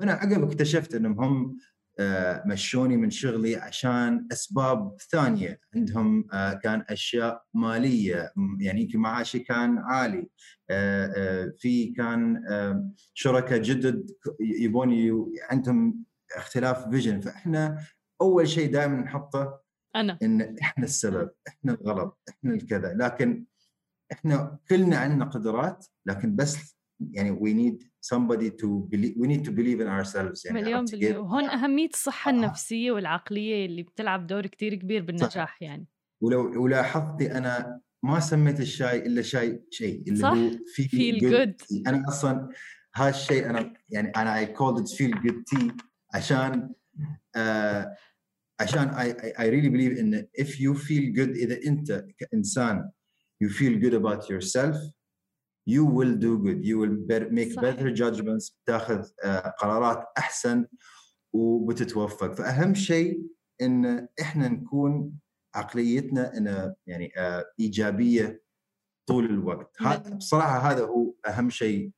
أنا 0.00 0.12
عقب 0.12 0.42
اكتشفت 0.42 0.94
إنهم 0.94 1.20
هم 1.20 1.58
آه، 2.00 2.42
مشوني 2.46 2.96
من 2.96 3.10
شغلي 3.10 3.56
عشان 3.56 4.28
أسباب 4.32 4.96
ثانية. 5.10 5.60
عندهم 5.76 6.28
آه، 6.32 6.52
كان 6.52 6.84
أشياء 6.90 7.42
مالية. 7.54 8.32
يعني 8.60 8.80
يمكن 8.82 8.98
معاشي 8.98 9.38
كان 9.38 9.78
عالي. 9.78 10.28
آه، 10.70 11.52
في 11.58 11.86
كان 11.86 12.42
شركاء 13.14 13.58
جدد 13.62 14.10
يبون 14.40 14.90
عندهم 15.50 16.04
اختلاف 16.36 16.88
فيجن. 16.88 17.20
فإحنا 17.20 17.78
أول 18.20 18.48
شيء 18.48 18.72
دائما 18.72 18.96
نحطه 18.96 19.60
أنا. 19.96 20.18
إن 20.22 20.56
إحنا 20.62 20.84
السبب 20.84 21.30
إحنا 21.48 21.72
الغلط 21.72 22.18
إحنا 22.28 22.54
الكذا. 22.54 22.94
لكن 22.94 23.44
إحنا 24.12 24.58
كلنا 24.68 24.96
عندنا 24.96 25.24
قدرات 25.24 25.86
لكن 26.06 26.36
بس 26.36 26.78
يعني 27.12 27.38
we 27.38 27.52
need 27.54 27.84
somebody 28.14 28.50
to 28.50 28.88
believe 28.90 29.14
we 29.16 29.26
need 29.28 29.44
to 29.44 29.50
believe 29.50 29.80
in 29.80 29.88
ourselves 29.88 30.46
يعني 30.46 30.62
مليون؟ 30.62 30.84
بالمية 30.84 31.18
وهون 31.18 31.44
أهمية 31.44 31.88
الصحة 31.88 32.30
آه. 32.30 32.34
النفسية 32.34 32.92
والعقلية 32.92 33.66
اللي 33.66 33.82
بتلعب 33.82 34.26
دور 34.26 34.46
كتير 34.46 34.74
كبير 34.74 35.02
بالنجاح 35.02 35.62
يعني 35.62 35.86
ولو 36.22 36.62
ولاحظتي 36.62 37.32
أنا 37.32 37.80
ما 38.02 38.20
سميت 38.20 38.60
الشاي 38.60 39.06
إلا 39.06 39.22
شاي 39.22 39.62
شيء 39.70 40.02
اللي 40.08 40.18
صح. 40.18 40.28
هو 40.28 40.50
Feel 40.50 41.20
good. 41.20 41.86
أنا 41.86 42.04
أصلا 42.08 42.48
هالشيء 42.94 43.50
أنا 43.50 43.72
يعني 43.88 44.08
أنا 44.16 44.44
I 44.46 44.48
called 44.48 44.82
it 44.82 44.96
feel 44.96 45.18
good 45.18 45.42
tea 45.54 45.72
عشان 46.14 46.70
آه 47.36 47.96
عشان 48.60 48.90
I, 48.90 49.20
I, 49.20 49.40
I 49.40 49.44
really 49.44 49.70
believe 49.70 49.98
ان 49.98 50.26
if 50.40 50.48
you 50.48 50.74
feel 50.74 51.16
good 51.16 51.36
إذا 51.36 51.58
أنت 51.66 52.06
كإنسان 52.18 52.90
you 53.44 53.48
feel 53.48 53.78
good 53.84 53.94
about 53.94 54.30
yourself 54.30 54.76
you 55.76 55.84
will 55.84 56.14
do 56.26 56.32
good. 56.38 56.64
You 56.64 56.78
will 56.78 56.96
better, 57.10 57.28
make 57.30 57.52
صحيح. 57.52 57.60
better 57.60 57.90
judgments 57.90 58.56
تاخذ 58.66 59.08
آه 59.24 59.54
قرارات 59.58 60.04
أحسن 60.18 60.66
وبتتوفق. 61.32 62.32
فأهم 62.32 62.74
شيء 62.74 63.22
إن 63.62 64.08
إحنا 64.20 64.48
نكون 64.48 65.12
عقليتنا 65.54 66.36
إن 66.36 66.74
يعني 66.86 67.12
آه 67.16 67.44
إيجابية 67.60 68.42
طول 69.08 69.24
الوقت. 69.24 69.82
هذا 69.82 70.14
بصراحة 70.14 70.70
هذا 70.70 70.84
هو 70.84 71.14
أهم 71.28 71.50
شيء 71.50 71.90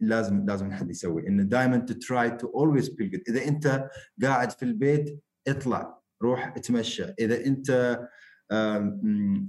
لازم 0.00 0.46
لازم 0.46 0.72
حد 0.72 0.90
يسوي. 0.90 1.28
انه 1.28 1.42
دائما 1.42 1.76
to 1.76 1.94
try 1.94 2.30
to 2.30 2.46
always 2.46 2.90
feel 2.90 3.16
good. 3.16 3.22
إذا 3.28 3.48
أنت 3.48 3.88
قاعد 4.22 4.50
في 4.50 4.62
البيت 4.62 5.22
اطلع 5.48 6.02
روح 6.22 6.56
اتمشى. 6.56 7.04
إذا 7.04 7.46
أنت 7.46 7.98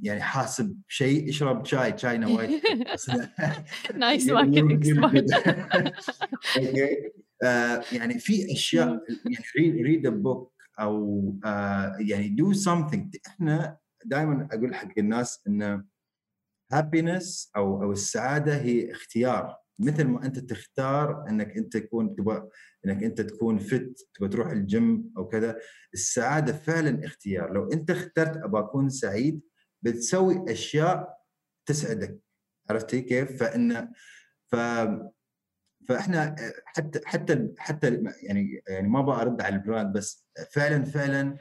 يعني 0.03 0.22
حاسب 0.22 0.81
شيء 0.88 1.29
اشرب 1.29 1.65
شاي 1.65 1.98
شاي 1.98 2.17
نوايا 2.17 2.62
nice 3.95 4.29
good. 4.29 4.33
okay 6.57 7.12
يعني 7.91 8.19
في 8.19 8.53
أشياء 8.53 9.03
يعني 9.25 9.81
read 9.81 10.07
book 10.07 10.53
أو 10.79 11.36
آه، 11.45 11.98
يعني 12.00 12.29
do 12.29 12.53
something. 12.53 13.19
إحنا 13.27 13.77
دائما 14.05 14.48
أقول 14.51 14.75
حق 14.75 14.91
الناس 14.98 15.43
إن 15.48 15.86
happiness 16.75 17.50
أو 17.55 17.83
أو 17.83 17.91
السعادة 17.91 18.57
هي 18.62 18.91
اختيار. 18.91 19.62
مثل 19.80 20.03
ما 20.03 20.25
أنت 20.25 20.39
تختار 20.39 21.30
إنك 21.30 21.58
أنت 21.58 21.77
تكون 21.77 22.15
تبغى 22.15 22.50
إنك 22.86 23.03
أنت 23.03 23.22
تكون 23.22 23.57
fit 23.59 24.07
تبغى 24.14 24.29
تروح 24.29 24.48
الجيم 24.48 25.14
أو 25.18 25.27
كذا 25.27 25.59
السعادة 25.94 26.53
فعلا 26.53 27.05
اختيار 27.05 27.53
لو 27.53 27.72
أنت 27.72 27.92
اخترت 27.92 28.38
أبغى 28.38 28.62
أكون 28.62 28.90
سعيد 28.90 29.42
بتسوي 29.81 30.51
أشياء 30.51 31.18
تسعدك 31.66 32.20
عرفتي 32.70 33.01
كيف؟ 33.01 33.40
فان 33.40 33.92
ف 34.48 34.55
فإحنا 35.88 36.36
حتى 36.66 37.00
حتى 37.05 37.50
حتى 37.57 38.03
يعني 38.24 38.64
يعني 38.68 38.88
ما 38.88 39.00
أبغى 39.00 39.22
أرد 39.22 39.42
على 39.42 39.55
ال 39.55 39.62
brand 39.62 39.98
بس 39.98 40.27
فعلا 40.51 40.83
فعلا 40.83 41.38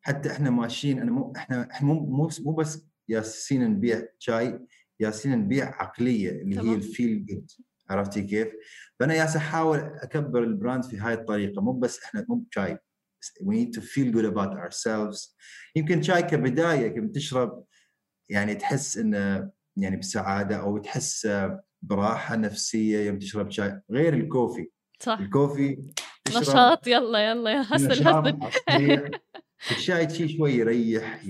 حتى 0.00 0.30
إحنا 0.30 0.50
ماشيين 0.50 1.00
أنا 1.00 1.10
مو 1.10 1.32
إحنا 1.36 1.70
إحنا 1.70 1.88
مو 1.88 2.30
مو 2.44 2.52
بس 2.52 2.86
يالسين 3.08 3.70
نبيع 3.70 4.06
شاي 4.18 4.58
يالسين 5.02 5.32
نبيع 5.32 5.82
عقلية 5.82 6.30
اللي 6.30 6.54
تمام. 6.54 6.68
هي 6.68 6.74
ال 6.74 6.84
feel 6.84 7.26
good 7.26 7.50
عرفتي 7.90 8.22
كيف؟ 8.22 8.48
فأنا 9.00 9.14
يالس 9.14 9.36
احاول 9.36 9.78
أكبر 9.78 10.42
ال 10.42 10.49
brand 10.49 10.84
في 10.84 10.98
هاي 10.98 11.14
الطريقة 11.14 11.62
مو 11.62 11.72
بس 11.72 12.02
إحنا 12.04 12.26
مو 12.28 12.34
بشاي. 12.34 12.78
We 13.42 13.54
need 13.54 13.72
to 13.78 13.80
feel 13.80 14.12
good 14.14 14.26
about 14.34 14.52
ourselves. 14.56 15.36
يمكن 15.76 16.02
شاي 16.02 16.22
كبداية 16.22 16.88
كم 16.88 17.08
تشرب 17.08 17.64
يعني 18.28 18.54
تحس 18.54 18.98
إنه 18.98 19.50
يعني 19.76 19.96
بسعادة 19.96 20.56
أو 20.56 20.78
تحس 20.78 21.28
براحة 21.82 22.36
نفسية 22.36 22.98
يوم 22.98 23.18
تشرب 23.18 23.50
شاي. 23.50 23.80
غير 23.90 24.14
ال 24.14 24.21
coffee. 24.21 24.70
صح. 25.00 25.18
ال 25.18 25.27
coffee 25.27 25.78
نشاط 26.28 26.86
يلا 26.86 27.30
يلا 27.30 27.50
يا 27.50 27.64
هسل 27.68 28.08
هسل. 28.08 29.10
الشاي 29.70 30.08
شيء 30.10 30.36
شوي 30.36 30.52
يريح 30.52 31.22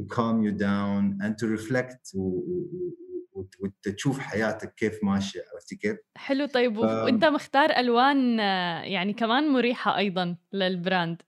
to 0.00 0.04
calm 0.16 0.42
you 0.46 0.52
down 0.52 1.18
and 1.24 1.32
to 1.40 1.46
reflect 1.56 2.14
و- 2.14 2.20
و- 2.20 2.94
و- 3.32 3.46
وتشوف 3.86 4.18
حياتك 4.18 4.74
كيف 4.74 5.04
ماشية 5.04 5.40
عرفتي 5.54 5.76
كيف؟ 5.76 5.96
حلو 6.16 6.46
طيب 6.46 6.74
ف- 6.74 6.78
وأنت 6.78 7.24
مختار 7.24 7.70
ألوان 7.70 8.40
آه، 8.40 8.82
يعني 8.82 9.12
كمان 9.12 9.48
مريحة 9.48 9.96
أيضا 9.96 10.36
للبراند. 10.52 11.22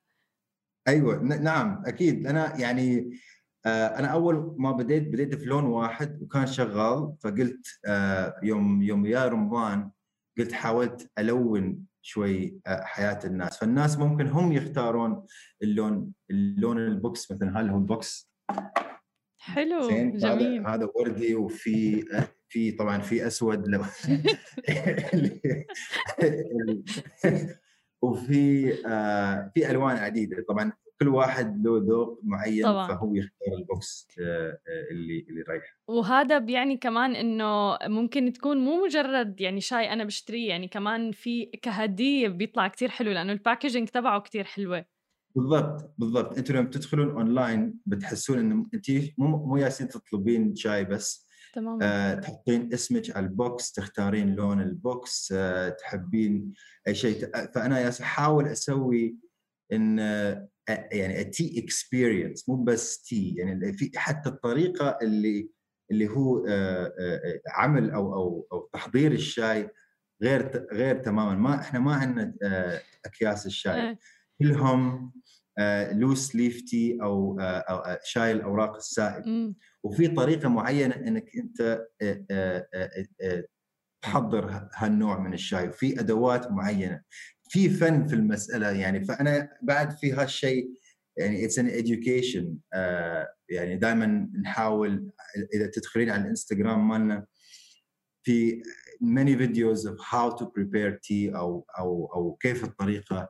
أيوه 0.88 1.22
نعم 1.22 1.82
أكيد. 1.86 2.26
أنا 2.26 2.56
يعني 2.60 3.18
آه، 3.66 3.86
أنا 3.98 4.06
أول 4.08 4.54
ما 4.58 4.72
بديت 4.72 5.08
بديت 5.08 5.34
في 5.34 5.44
لون 5.44 5.64
واحد 5.64 6.22
وكان 6.22 6.46
شغال 6.46 7.14
فقلت 7.20 7.66
آه، 7.86 8.34
يوم 8.42 8.82
يوم 8.82 9.06
يا 9.06 9.28
رمضان 9.28 9.90
قلت 10.38 10.52
حاولت 10.52 11.10
ألون 11.18 11.84
شوي 12.02 12.60
حياة 12.66 13.20
الناس. 13.24 13.58
فالناس 13.58 13.98
ممكن 13.98 14.26
هم 14.28 14.52
يختارون 14.52 15.26
اللون 15.62 16.12
اللون 16.30 16.78
ال 16.78 16.91
box 16.91 17.30
مثلا 17.32 17.60
هل 17.60 17.70
هو 17.70 17.78
ال 17.78 17.88
box؟ 17.88 18.28
حلو 19.38 19.82
زين 19.82 20.16
جميل. 20.16 20.60
هذا 20.66 20.74
هذا 20.74 20.88
وردي 20.94 21.34
وفي 21.34 22.04
في 22.48 22.72
طبعا 22.72 22.98
في 22.98 23.26
أسود 23.26 23.68
لو 23.68 23.82
وفي 28.02 28.74
آه 28.86 29.50
في 29.54 29.70
ألوان 29.70 29.96
عديدة. 29.96 30.44
طبعا 30.48 30.72
كل 31.00 31.08
واحد 31.08 31.64
له 31.66 31.78
ذوق 31.78 32.20
معين 32.22 32.64
طبعاً. 32.64 32.88
فهو 32.88 33.14
يختار 33.14 33.58
ال 33.58 33.71
box 33.71 34.08
آه 34.20 34.50
آه، 34.50 34.90
اللي 34.90 35.26
اللي 35.28 35.40
يريح 35.48 35.78
وهذا 35.88 36.38
بيعني 36.38 36.76
كمان 36.76 37.14
إنه 37.16 37.78
ممكن 37.86 38.32
تكون 38.32 38.58
مو 38.58 38.84
مجرد 38.84 39.40
يعني 39.40 39.60
شاي 39.60 39.92
أنا 39.92 40.04
بشتريه 40.04 40.48
يعني 40.48 40.68
كمان 40.68 41.12
في 41.12 41.46
كهدية 41.46 42.28
بيطلع 42.28 42.68
كتير 42.68 42.88
حلو 42.88 43.10
لأنه 43.12 43.32
ال 43.32 43.38
packaging 43.38 43.88
تبعه 43.88 44.20
كتير 44.20 44.44
حلوة. 44.44 44.84
بالضبط 45.36 45.94
بالضبط. 45.98 46.38
أنتم 46.38 46.54
لما 46.54 46.70
تدخلون 46.70 47.10
اونلاين 47.10 47.78
بتحسون 47.86 48.38
ان 48.38 48.66
انت 48.74 48.90
مو 49.18 49.46
مو 49.46 49.56
يالسين 49.56 49.88
تطلبين 49.88 50.56
شاي 50.56 50.84
بس. 50.84 51.28
تمام 51.54 51.78
آه، 51.82 52.14
تحطين 52.14 52.72
اسمك 52.72 53.16
على 53.16 53.26
ال 53.26 53.38
box 53.38 53.72
تختارين 53.72 54.34
لون 54.34 54.60
البوكس 54.62 55.32
آه، 55.36 55.68
تحبين 55.68 56.52
أي 56.88 56.94
شيء. 56.94 57.30
فأنا 57.54 57.80
يالس 57.80 58.00
احاول 58.00 58.48
أسوي 58.48 59.16
إن 59.72 59.98
آه، 60.00 60.48
يعني 60.92 61.24
tea 61.24 61.64
experience 61.64 62.48
مو 62.48 62.56
بس 62.56 63.02
tea 63.02 63.34
يعني 63.36 63.72
في 63.72 63.90
حتى 63.96 64.28
الطريقة 64.28 64.98
اللي 65.02 65.50
اللي 65.90 66.08
هو 66.08 66.46
آه، 66.46 66.92
آه، 67.00 67.40
عمل 67.48 67.90
أو 67.90 68.14
أو 68.14 68.46
أو 68.52 68.68
تحضير 68.72 69.12
الشاي 69.12 69.70
غير 70.22 70.66
غير 70.72 70.98
تماما. 70.98 71.34
ما 71.34 71.54
إحنا 71.60 71.78
ما 71.80 71.94
عندنا 71.94 72.34
آه، 72.42 72.80
أكياس 73.06 73.46
الشاي. 73.46 73.88
إيه. 73.88 73.98
كلهم 74.38 75.12
loose 75.92 76.36
leaf 76.36 76.62
tea 76.62 76.98
أو 77.02 77.40
آه، 77.40 77.42
آه، 77.44 78.00
شاي 78.04 78.32
الاوراق 78.32 78.76
السايب. 78.76 79.54
وفي 79.82 80.08
طريقة 80.08 80.48
معينة 80.48 80.94
إنك 80.94 81.30
أنت 81.36 81.60
آه، 82.02 82.24
آه، 82.30 82.68
آه، 82.74 82.90
آه، 83.22 83.44
تحضر 84.02 84.68
هالنوع 84.74 85.18
من 85.20 85.34
الشاي. 85.34 85.68
وفي 85.68 86.00
أدوات 86.00 86.50
معينة. 86.50 87.02
في 87.50 87.70
فن 87.70 88.06
في 88.06 88.14
المسألة 88.14 88.70
يعني. 88.70 89.04
فأنا 89.04 89.48
بعد 89.62 89.90
في 89.98 90.12
هالشيء 90.12 90.70
يعني 91.18 91.44
it's 91.44 91.58
an 91.58 91.70
education 91.70 92.44
آه، 92.74 93.28
يعني 93.50 93.76
دائما 93.76 94.28
نحاول 94.42 95.10
إذا 95.54 95.66
تدخلين 95.66 96.10
على 96.10 96.22
الإنستغرام 96.22 96.88
مالنا 96.88 97.26
في 98.22 98.62
many 99.02 99.34
videos 99.40 99.90
of 99.90 99.96
how 100.04 100.36
to 100.38 100.44
prepare 100.44 100.92
tea 101.06 101.36
أو 101.36 101.66
أو 101.78 102.06
أو 102.14 102.34
كيف 102.40 102.64
الطريقة 102.64 103.16
آه، 103.16 103.28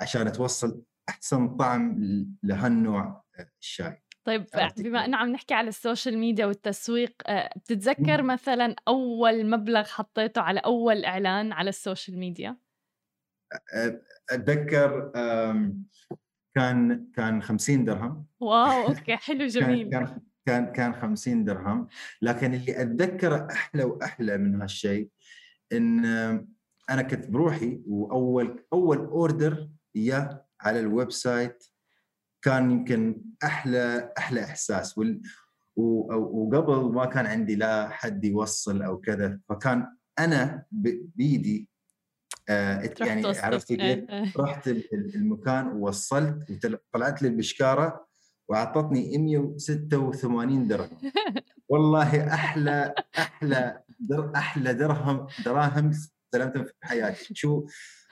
عشان 0.00 0.32
توصل 0.32 0.82
أحسن 1.08 1.56
طعم 1.56 1.96
لهالنوع 2.42 3.24
الشاي. 3.60 4.02
طيب 4.24 4.46
بما 4.78 5.04
انه 5.04 5.16
عم 5.16 5.28
نحكي 5.28 5.54
على 5.54 5.68
ال 5.68 5.75
social 5.75 6.18
media 6.18 6.46
والتسويق 6.46 7.12
آه، 7.26 7.50
بتتذكر 7.56 8.22
مثلا 8.22 8.76
أول 8.88 9.50
مبلغ 9.50 9.84
حطيته 9.84 10.40
على 10.40 10.60
أول 10.60 11.04
إعلان 11.04 11.52
على 11.52 11.68
ال 11.68 11.75
social 11.75 12.18
media؟ 12.18 12.56
أتذكر 14.30 15.10
كان 16.54 17.10
كان 17.14 17.42
50 17.42 17.84
درهم. 17.84 18.26
wow 18.40 18.86
okay 18.88 19.16
حلو 19.16 19.46
جميل. 19.46 19.90
كان 19.90 20.20
كان 20.46 20.72
كان 20.72 20.94
50 20.94 21.44
درهم. 21.44 21.88
لكن 22.22 22.54
اللي 22.54 22.82
أتذكره 22.82 23.48
أحلى 23.50 23.84
وأحلى 23.84 24.38
من 24.38 24.60
هالشيء 24.60 25.08
إن 25.72 26.48
أنا 26.90 27.02
كنت 27.02 27.30
بروحي 27.30 27.82
وأول 27.86 28.64
أول 28.72 28.98
order 28.98 29.68
يا 29.94 30.44
على 30.60 30.80
ال 30.80 31.12
website 31.12 31.64
كان 32.42 32.70
يمكن 32.70 33.22
أحلى 33.44 34.12
أحلى 34.18 34.44
إحساس 34.44 34.98
وال 34.98 35.22
وقبل 35.76 36.92
ما 36.92 37.06
كان 37.06 37.26
عندي 37.26 37.56
لا 37.56 37.88
حد 37.88 38.24
يوصل 38.24 38.82
أو 38.82 39.00
كذا 39.00 39.40
فكان 39.48 39.96
أنا 40.18 40.64
بيدي 41.16 41.68
آه 42.48 42.90
يعني 43.00 43.26
عرفت 43.26 43.68
كيف؟ 43.68 43.80
إيه، 43.80 44.06
إيه. 44.10 44.32
رحت 44.36 44.68
المكان 45.14 45.66
ووصلت 45.66 46.64
وطلعت 46.92 47.22
لي 47.22 47.28
البشكارة 47.28 48.08
وأعطتني 48.48 49.18
186 49.18 50.68
درهم 50.68 50.98
والله 51.70 52.34
أحلى 52.34 52.94
أحلى 53.18 53.82
در 54.00 54.32
أحلى 54.36 54.74
درهم 54.74 55.26
دراهم 55.44 55.92
استلمتهم 56.28 56.64
في 56.64 56.72
حياتي 56.82 57.34
شو 57.34 57.66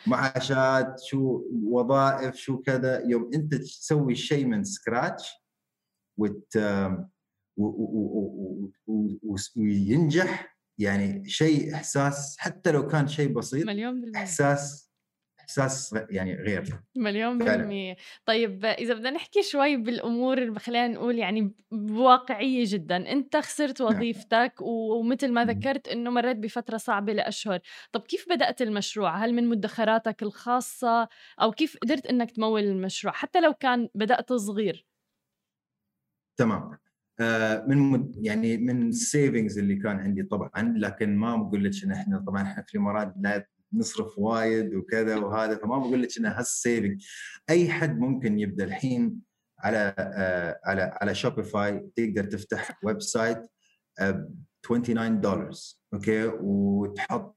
معاشات 0.07 1.01
شو 1.05 1.45
وظائف 1.65 2.35
شو 2.35 2.59
كذا 2.59 3.03
يوم 3.07 3.31
أنت 3.35 3.55
تسوي 3.55 4.15
شيء 4.15 4.47
من 4.47 4.65
سكراتش 4.65 5.33
وت 6.19 6.59
وينجح 9.57 10.57
يعني 10.79 11.29
شيء 11.29 11.75
إحساس 11.75 12.37
حتى 12.39 12.71
لو 12.71 12.87
كان 12.87 13.09
شيء 13.09 13.33
بسيط 13.33 13.67
مليون. 13.67 14.17
إحساس 14.17 14.86
إحساس 15.47 15.99
يعني 16.11 16.35
غير 16.35 16.81
مليون 16.97 17.39
بالمية. 17.39 17.97
طيب 18.25 18.65
إذا 18.65 18.95
بدنا 18.95 19.11
نحكي 19.11 19.43
شوي 19.43 19.77
بالأمور 19.77 20.59
خلينا 20.59 20.89
نقول 20.89 21.19
يعني 21.19 21.55
بواقعية 21.71 22.65
جدا. 22.67 23.13
أنت 23.13 23.37
خسرت 23.37 23.83
نعم. 23.83 23.95
وظيفتك 23.95 24.55
ومثل 24.61 25.33
ما 25.33 25.45
ذكرت 25.45 25.89
إنه 25.89 26.11
مريت 26.11 26.37
بفترة 26.37 26.77
صعبة 26.77 27.13
لأشهر. 27.13 27.61
طب 27.93 28.01
كيف 28.01 28.29
بدأت 28.31 28.63
المشروع؟ 28.63 29.17
هل 29.17 29.35
من 29.35 29.49
مدخراتك 29.49 30.23
الخاصة؟ 30.23 31.09
أو 31.43 31.53
كيف 31.53 31.77
قدرت 31.83 32.07
إنك 32.07 32.31
تمول 32.31 32.63
المشروع؟ 32.63 33.15
حتى 33.15 33.41
لو 33.41 33.53
كان 33.53 33.89
بدات 33.95 34.33
صغير. 34.33 34.87
تمام. 36.37 36.79
آه، 37.21 37.65
من 37.69 38.13
يعني 38.17 38.57
من 38.57 38.89
ال 38.89 38.98
savings 38.98 39.59
اللي 39.59 39.77
كان 39.77 39.97
عندي 40.01 40.23
طبعا 40.23 40.75
لكن 40.77 41.17
ما 41.17 41.37
بقول 41.37 41.65
لك 41.65 41.85
إن 41.85 41.93
إحنا 41.93 42.19
طبعا 42.19 42.43
إحنا 42.43 42.63
في 42.63 42.75
الإمارات 42.75 43.15
لا 43.21 43.47
نصرف 43.73 44.19
وايد 44.19 44.75
وكذا 44.75 45.17
وهذا 45.17 45.57
فما 45.57 45.79
بقول 45.79 46.03
لك 46.03 46.19
إنه 46.19 46.29
هال 46.29 46.48
saving 46.48 47.05
أي 47.51 47.69
حد 47.69 47.99
ممكن 47.99 48.39
يبدأ 48.39 48.65
الحين 48.65 49.21
على 49.59 49.95
آه 49.99 50.61
على 50.65 50.99
على 51.01 51.15
Shopify 51.15 51.91
تقدر 51.97 52.25
تفتح 52.25 52.79
website 52.85 53.39
ب 54.01 54.29
29 54.63 55.21
دولار 55.21 55.51
okay؟ 55.95 56.27
وتحط 56.41 57.37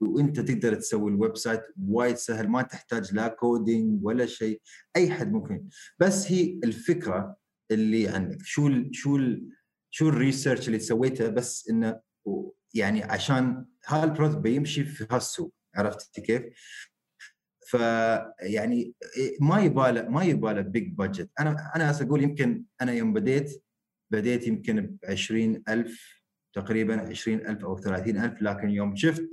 وأنت 0.00 0.40
تقدر 0.40 0.74
تسوي 0.74 1.10
ال 1.10 1.36
website 1.36 1.62
وايد 1.88 2.16
سهل 2.16 2.48
ما 2.48 2.62
تحتاج 2.62 3.14
لا 3.14 3.28
coding 3.28 4.04
ولا 4.04 4.26
شيء. 4.26 4.60
أي 4.96 5.10
حد 5.10 5.32
ممكن. 5.32 5.68
بس 5.98 6.32
هي 6.32 6.60
الفكرة 6.64 7.36
اللي 7.70 8.08
عندك. 8.08 8.38
شو 8.42 8.66
ال 8.66 8.90
شو 8.94 9.16
ال 9.16 9.48
شو 9.90 10.08
ال 10.08 10.14
research 10.14 10.66
اللي 10.68 10.78
سويته؟ 10.78 11.28
بس 11.28 11.68
إنه 11.70 12.00
يعني 12.74 13.02
عشان 13.02 13.66
هال 13.86 13.98
product 13.98 14.38
بيمشي 14.38 14.84
في 14.84 15.06
هالسوق 15.10 15.54
عرفت 15.74 16.20
كيف؟ 16.20 16.42
فيعني 17.66 18.94
ما 19.40 19.60
يباله 19.60 20.08
ما 20.08 20.24
يباله 20.24 20.60
big 20.60 20.92
budget 20.92 21.30
أنا 21.40 21.72
أنا 21.76 21.90
أقول 22.02 22.22
يمكن 22.22 22.64
أنا 22.82 22.92
يوم 22.92 23.12
بديت 23.12 23.64
بديت 24.10 24.46
يمكن 24.46 24.80
ب 24.80 24.98
20000 25.08 26.22
تقريبا 26.52 27.00
20000 27.00 27.64
أو 27.64 27.78
30000 27.78 28.42
لكن 28.42 28.70
يوم 28.70 28.96
شفت 28.96 29.30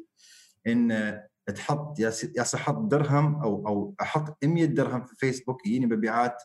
إن 0.68 1.20
تحط 1.56 2.00
يا 2.00 2.12
أحط 2.56 2.78
درهم 2.78 3.36
أو 3.44 3.68
أو 3.68 3.96
أحط 4.02 4.46
100 4.46 4.66
درهم 4.66 5.06
في 5.06 5.16
فيسبوك 5.16 5.68
يجيني 5.68 5.86
مبيعات 5.86 6.44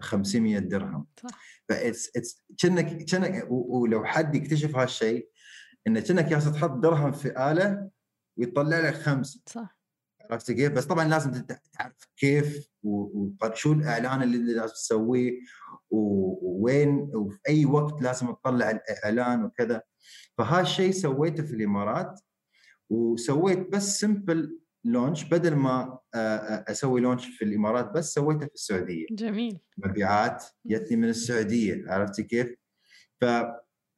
500 0.00 0.58
درهم. 0.58 1.06
صح. 1.22 1.40
ف 1.68 1.78
it's 1.78 2.16
it's 2.16 2.44
كأنك 2.58 3.04
كأنك 3.04 3.46
ولو 3.50 4.04
حد 4.04 4.34
يكتشف 4.34 4.76
هالشيء 4.76 5.28
انه 5.86 6.00
كأنك 6.00 6.30
يا 6.30 6.38
تحط 6.38 6.70
درهم 6.70 7.12
في 7.12 7.50
آلة 7.50 7.90
ويطلع 8.38 8.80
لك 8.80 8.94
خمسه 8.94 9.40
صح. 9.46 9.78
عرفت 10.30 10.52
كيف؟ 10.52 10.72
بس 10.72 10.84
طبعا 10.84 11.08
لازم 11.08 11.30
تعرف 11.72 12.08
كيف 12.16 12.68
وشو 12.82 13.72
الإعلان 13.72 14.22
اللي 14.22 14.54
لازم 14.54 14.72
تسويه 14.74 15.40
ووين 15.90 17.10
وفي 17.14 17.38
أي 17.48 17.64
وقت 17.66 18.02
لازم 18.02 18.32
تطلع 18.32 18.70
الإعلان 18.70 19.44
وكذا. 19.44 19.82
فهالشيء 20.38 20.90
سويته 20.90 21.42
في 21.42 21.54
الإمارات 21.54 22.20
وسويت 22.90 23.68
بس 23.72 24.00
simple 24.00 24.58
launch 24.84 25.24
بدل 25.24 25.54
ما 25.54 25.98
أسوي 26.14 27.00
launch 27.00 27.26
في 27.26 27.44
الإمارات 27.44 27.90
بس 27.90 28.14
سويته 28.14 28.46
في 28.46 28.54
السعودية. 28.54 29.06
جميل. 29.10 29.58
مبيعات 29.76 30.44
جتني 30.66 30.96
من 30.96 31.08
السعودية. 31.08 31.84
عرفتي 31.92 32.22
كيف؟ 32.22 32.54
ف 33.20 33.24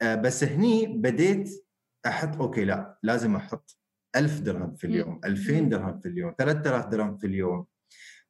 بس 0.04 0.44
هني 0.44 0.86
بديت 0.86 1.67
أحط 2.08 2.40
okay 2.40 2.64
لا. 2.64 2.98
لازم 3.02 3.36
أحط 3.36 3.78
1000 4.16 4.40
درهم 4.40 4.74
في 4.76 4.86
اليوم 4.86 5.20
2000 5.24 5.60
درهم 5.60 6.00
في 6.00 6.08
اليوم 6.08 6.34
3000 6.38 6.86
درهم 6.86 7.16
في 7.18 7.26
اليوم. 7.26 7.66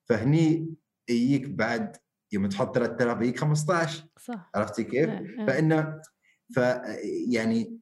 فهني 0.04 0.74
يجيك 1.10 1.48
بعد 1.48 1.96
يوم 2.32 2.48
تحط 2.48 2.74
3000 2.74 3.20
يجيك 3.22 3.38
15 3.38 4.04
صح. 4.18 4.50
عرفتي 4.54 4.84
كيف؟ 4.84 5.10
فإنه 5.46 6.00
ف 6.54 6.60
يعني 7.32 7.78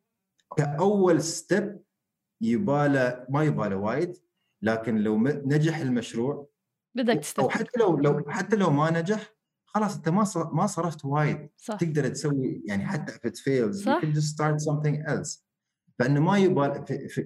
كأول 0.57 1.23
step 1.23 1.81
يباله 2.43 3.27
ما 3.29 3.45
يباله 3.45 3.77
وايد 3.77 4.17
لكن 4.63 4.97
لو 4.97 5.19
نجح 5.25 5.79
المشروع 5.79 6.49
بدك 6.97 7.21
تستفيد 7.21 7.45
أو 7.45 7.51
حتى 7.51 7.81
لو 7.81 7.97
لو 7.97 8.25
حتى 8.29 8.57
لو 8.57 8.71
ما 8.71 8.91
نجح 8.91 9.35
خلاص 9.67 9.97
أنت 9.97 10.09
ما 10.09 10.25
ما 10.53 10.67
صرفت 10.67 11.05
وايد. 11.05 11.49
صح. 11.57 11.77
تقدر 11.77 12.09
تسوي 12.09 12.63
يعني 12.67 12.87
حتى 12.87 13.13
if 13.13 13.31
it 13.31 13.35
fails 13.35 13.85
صح. 13.85 14.01
you 14.01 14.05
can 14.05 14.15
just 14.15 14.37
start 14.37 14.61
something 14.61 15.07
else. 15.09 15.46
فإنه 15.99 16.21
ما 16.21 16.39
يبال 16.39 16.85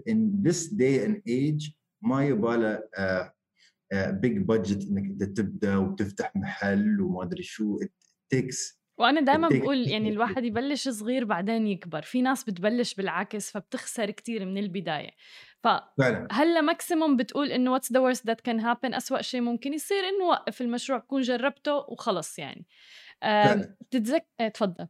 in 0.09 0.48
this 0.48 0.68
day 0.68 1.06
and 1.06 1.16
age 1.28 1.74
ما 2.02 2.24
يباله 2.24 2.83
big 3.92 4.38
budget 4.38 4.88
إنك 4.88 5.04
أنت 5.04 5.22
تبدأ 5.22 5.76
وتفتح 5.76 6.37
محل 6.37 7.00
وما 7.00 7.22
أدري 7.22 7.42
شو. 7.42 7.78
Takes 8.35 8.80
وأنا 8.98 9.20
دائما 9.20 9.48
بقول 9.48 9.88
يعني 9.88 10.09
الواحد 10.09 10.44
يبلش 10.44 10.88
صغير 10.88 11.24
بعدين 11.24 11.66
يكبر. 11.66 12.02
في 12.02 12.22
ناس 12.22 12.44
بتبلش 12.44 12.94
بالعكس 12.94 13.50
فبتخسر 13.50 14.11
كتير 14.11 14.44
من 14.44 14.59
البداية. 14.59 15.11
فهلا 15.62 16.61
maximum 16.61 17.16
بتقول 17.16 17.52
إنه 17.52 17.72
what's 17.73 17.92
the 17.92 18.12
worst 18.12 18.26
that 18.27 18.40
can 18.40 18.61
happen 18.61 18.94
اسوء 18.94 19.20
شيء 19.20 19.40
ممكن 19.40 19.72
يصير 19.72 20.09
إنه 20.09 20.24
وقف 20.24 20.61
المشروع 20.61 20.98
تكون 20.98 21.22
جربته 21.22 21.74
وخلص 21.74 22.38
يعني. 22.38 22.66
بتتذكر 23.80 24.26
إيه، 24.40 24.48
تفضل. 24.48 24.88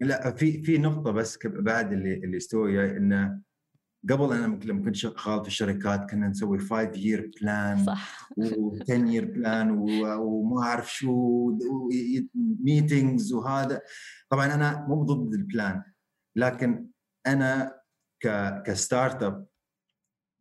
لا 0.00 0.30
في 0.30 0.62
في 0.62 0.78
نقطة 0.78 1.10
بس 1.10 1.38
بعد 1.44 1.92
اللي 1.92 2.14
اللي 2.14 2.36
استوى 2.36 2.96
إنه 2.96 3.40
قبل 4.10 4.32
أنا 4.32 4.64
لما 4.64 4.84
كنت 4.84 4.96
شغال 4.96 5.42
في 5.42 5.48
الشركات 5.48 6.10
كنا 6.10 6.28
نسوي 6.28 6.58
5 6.58 6.90
year 6.96 7.30
plan 7.40 7.84
صح. 7.84 8.30
و10 8.40 8.90
year 8.90 9.24
plan 9.24 9.70
وما 9.70 10.62
أعرف 10.62 10.94
شو 10.94 11.50
meetings 12.64 13.32
وهذا. 13.32 13.80
طبعا 14.30 14.54
أنا 14.54 14.86
مو 14.88 15.02
ضد 15.02 15.34
ال 15.34 15.44
plan 15.44 15.82
لكن 16.36 16.88
أنا 17.26 17.80
ك 18.22 18.28
ك 18.66 19.22
startup 19.22 19.46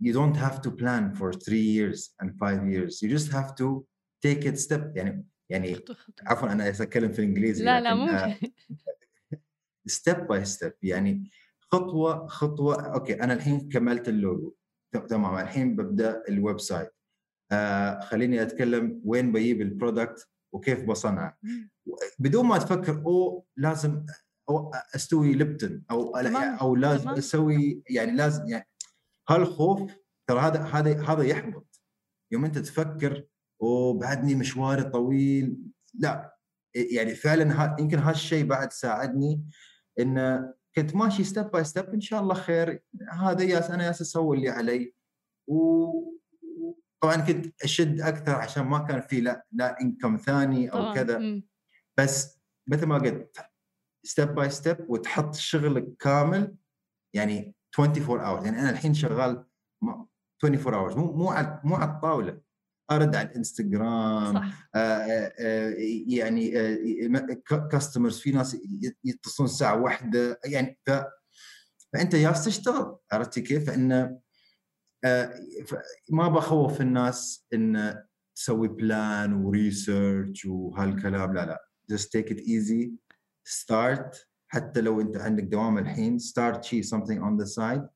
you 0.04 0.13
don't 0.13 0.38
have 0.38 0.62
to 0.62 0.70
plan 0.70 1.13
for 1.20 1.32
three 1.34 1.67
years 1.78 2.00
and 2.22 2.30
five 2.39 2.62
years. 2.74 3.02
You 3.02 3.10
just 3.17 3.32
have 3.32 3.56
to 3.56 3.86
take 4.26 4.46
it 4.46 4.60
step 4.60 4.82
يعني 4.96 5.26
يعني 5.50 5.80
عفوا 6.28 6.52
أنا 6.52 6.70
أتكلم 6.70 7.12
في 7.12 7.20
الإنجليزي 7.20 7.65
لا 7.65 7.82
لا 7.82 7.93
مو 7.96 8.36
step 9.88 10.27
by 10.27 10.45
step 10.45 10.73
يعني 10.84 11.32
خطوة 11.60 12.28
خطوة. 12.28 12.93
أوكي 12.93 13.23
أنا 13.23 13.34
الحين 13.34 13.69
كملت 13.69 14.10
اللوجو. 14.10 14.56
تمام. 15.10 15.38
الحين 15.38 15.76
ببدأ 15.76 16.23
ال 16.30 16.60
website 16.60 16.91
آه 17.52 18.00
خليني 18.00 18.41
أتكلم 18.41 19.02
وين 19.06 19.32
بجيب 19.32 19.62
ال 19.62 19.70
product 19.70 20.30
وكيف 20.54 20.84
بصنعه. 20.84 21.38
بدون 22.19 22.45
ما 22.45 22.58
تفكر 22.58 23.04
أو 23.06 23.45
لازم 23.58 24.06
أو 24.50 24.71
أستوي 24.95 25.34
Lipton 25.34 25.84
أو 25.91 26.15
أو 26.62 26.76
لازم. 26.76 27.10
أسوي 27.10 27.84
يعني 27.89 28.12
لازم 28.12 28.47
يعني 28.47 28.67
هالخوف 29.30 29.91
ترى 30.28 30.39
هذا 30.39 30.63
هذا 30.63 31.02
هذا 31.02 31.23
يحبط. 31.23 31.82
يوم 32.32 32.45
أنت 32.45 32.58
تفكر 32.58 33.26
وبعدني 33.60 34.36
مشواري 34.36 34.84
طويل. 34.84 35.58
لا 35.93 36.38
يعني 36.76 37.15
فعلا 37.15 37.63
ها 37.63 37.76
يمكن 37.80 38.00
هالشيء 38.00 38.45
بعد 38.45 38.73
ساعدني. 38.73 39.43
إن 39.99 40.47
كنت 40.75 40.95
ماشي 40.95 41.23
step 41.23 41.51
by 41.51 41.63
step 41.63 41.86
إن 41.89 42.01
شاء 42.01 42.21
الله 42.21 42.33
خير. 42.33 42.83
هذا 43.12 43.43
يالس 43.43 43.71
أنا 43.71 43.86
يالس 43.86 44.01
أسوي 44.01 44.38
اللي 44.38 44.49
علي. 44.49 44.93
وطبعا 45.47 47.15
كنت 47.27 47.63
أشد 47.63 48.01
أكثر 48.01 48.36
عشان 48.36 48.63
ما 48.65 48.79
كان 48.79 49.01
في 49.01 49.21
لا 49.21 49.45
لا 49.51 49.81
انكم 49.81 50.17
ثاني 50.17 50.69
أو 50.69 50.77
طبعاً. 50.79 50.93
كذا. 50.95 51.41
بس 51.97 52.39
مثل 52.67 52.86
ما 52.86 52.97
قلت 52.97 53.38
step 54.03 54.36
by 54.36 54.49
step 54.49 54.89
وتحط 54.89 55.36
شغلك 55.36 55.97
كامل 55.99 56.55
يعني 57.15 57.55
24 57.79 58.19
hours 58.21 58.45
يعني 58.45 58.60
أنا 58.60 58.69
الحين 58.69 58.93
شغال 58.93 59.45
م- 59.81 60.05
24 60.43 60.73
hours 60.73 60.95
مو 60.97 61.12
مو 61.12 61.29
على 61.29 61.62
مو 61.63 61.75
على 61.75 61.91
الطاولة. 61.91 62.41
أرد 62.91 63.15
على 63.15 63.28
الإنستغرام 63.30 64.34
صح. 64.34 64.69
آه، 64.76 64.78
آه، 64.80 65.34
آه، 65.39 65.76
يعني 66.08 66.52
customers 67.71 68.19
في 68.19 68.32
ناس 68.32 68.58
يتصلون 69.04 69.50
الساعة 69.50 69.82
واحدة 69.82 70.39
يعني 70.45 70.80
ف 70.86 70.91
فأنت 71.93 72.15
جالس 72.15 72.45
تشتغل 72.45 72.97
عرفتي 73.12 73.41
كيف؟ 73.41 73.67
فإن 73.67 73.91
آه، 75.06 75.34
ف- 75.65 75.76
ما 76.10 76.28
بخوف 76.28 76.82
الناس 76.82 77.47
إن 77.54 78.04
تسوي 78.36 78.67
plan 78.67 79.34
و 79.34 79.46
research 79.46 80.45
وهالكلام 80.45 81.34
لا 81.34 81.45
لا. 81.45 81.67
Just 81.93 82.06
take 82.06 82.30
it 82.34 82.39
easy 82.39 82.91
start. 83.50 84.17
حتى 84.47 84.82
لو 84.82 85.02
أنت 85.02 85.17
عندك 85.17 85.43
دوام 85.43 85.78
الحين 85.78 86.19
start 86.19 86.62
شيء 86.62 86.84
something 86.84 87.19
on 87.21 87.43
the 87.43 87.47
side. 87.56 87.88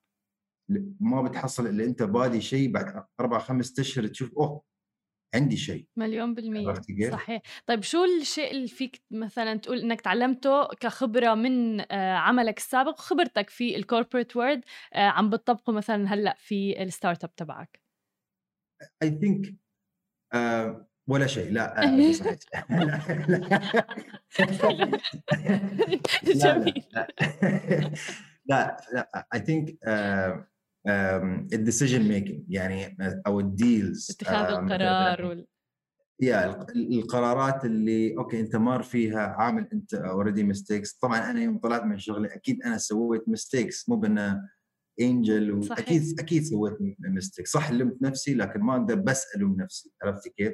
ما 1.00 1.22
بتحصل 1.22 1.68
إلا 1.68 1.84
أنت 1.86 2.04
بادي 2.04 2.42
شيء 2.42 2.72
بعد 2.72 3.04
أربع 3.20 3.40
خمس 3.40 3.80
أشهر 3.80 4.08
تشوف 4.08 4.32
أوه 4.38 4.62
عندي 5.36 5.58
شيء. 5.58 5.86
مليون 5.96 6.34
بالمية؟ 6.34 6.74
صحيح. 7.12 7.42
طيب 7.66 7.84
شو 7.84 8.04
الشيء 8.04 8.52
اللي 8.52 8.68
فيك 8.68 9.02
مثلا 9.12 9.56
تقول 9.56 9.80
إنك 9.80 10.02
تعلمته 10.02 10.68
كخبرة 10.68 11.34
من 11.34 11.80
آه، 11.92 12.14
عملك 12.16 12.58
السابق 12.58 13.00
وخبرتك 13.00 13.50
في 13.50 13.76
ال 13.76 13.82
corporate 13.82 14.36
world 14.36 14.62
عم 14.96 15.30
بتطبقه 15.30 15.74
مثلا 15.74 16.14
هلأ 16.14 16.36
في 16.40 16.84
ال 16.84 17.24
startup 17.24 17.36
تبعك؟ 17.36 17.82
I 19.04 19.08
think 19.08 19.54
آه 20.34 20.88
ولا 21.08 21.28
شيء. 21.28 21.52
لا 21.52 21.84
آه 21.84 22.12
صحيح 22.12 22.38
جميل. 26.24 26.84
لا 26.92 27.08
لا. 28.46 28.78
لا 28.94 29.28
I 29.36 29.40
think 29.40 29.74
آه 29.84 30.34
um, 30.36 30.52
ال 30.88 31.01
decision 31.01 32.08
making 32.08 32.44
يعني 32.50 32.98
أو 33.28 33.40
ال 33.40 33.52
deals 33.52 34.12
اتخاذ 34.12 34.54
القرار 34.54 35.26
وال... 35.26 35.48
يا 36.22 36.62
ال- 36.72 37.00
القرارات 37.00 37.66
اللي 37.66 38.18
أوكي 38.18 38.40
انت 38.40 38.56
مار 38.56 38.84
فيها 38.84 39.20
عامل 39.20 39.68
انت 39.74 39.94
already 39.94 40.44
mistakes 40.44 40.94
طبعا 40.94 41.32
أنا 41.32 41.44
يوم 41.44 41.58
طلعت 41.58 41.84
من 41.84 42.00
شغلي 42.00 42.28
أكيد 42.36 42.64
أنا 42.64 42.78
سويت 42.78 43.30
mistakes 43.30 43.90
مو 43.90 43.96
بانه 43.96 44.50
angel. 45.02 45.52
واكيد 45.52 46.20
أكيد 46.20 46.44
سويت 46.44 46.78
mistake 47.00 47.48
صح 47.48 47.72
لمت 47.72 48.02
نفسي 48.02 48.34
لكن 48.34 48.60
ما 48.60 48.76
أقدر 48.76 48.96
بس 48.96 49.26
ألوم 49.36 49.62
نفسي. 49.62 49.92
عرفتي 50.04 50.30
كيف؟ 50.30 50.54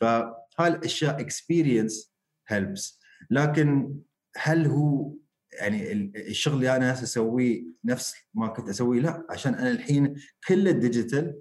فهاي 0.00 0.68
الأشياء 0.68 1.20
experience 1.20 2.14
helps 2.48 3.00
لكن 3.30 3.94
هل 4.36 4.66
هو 4.66 5.14
يعني 5.60 5.92
ال- 5.92 6.16
الشغل 6.28 6.54
اللي 6.54 6.76
أنا 6.76 6.92
هسه 6.92 7.02
أسويه 7.02 7.64
نفس 7.84 8.14
ما 8.34 8.48
كنت 8.48 8.68
أسويه 8.68 9.00
لا 9.00 9.26
عشان 9.30 9.54
أنا 9.54 9.70
الحين 9.70 10.14
كله 10.48 10.70
digital 10.70 11.40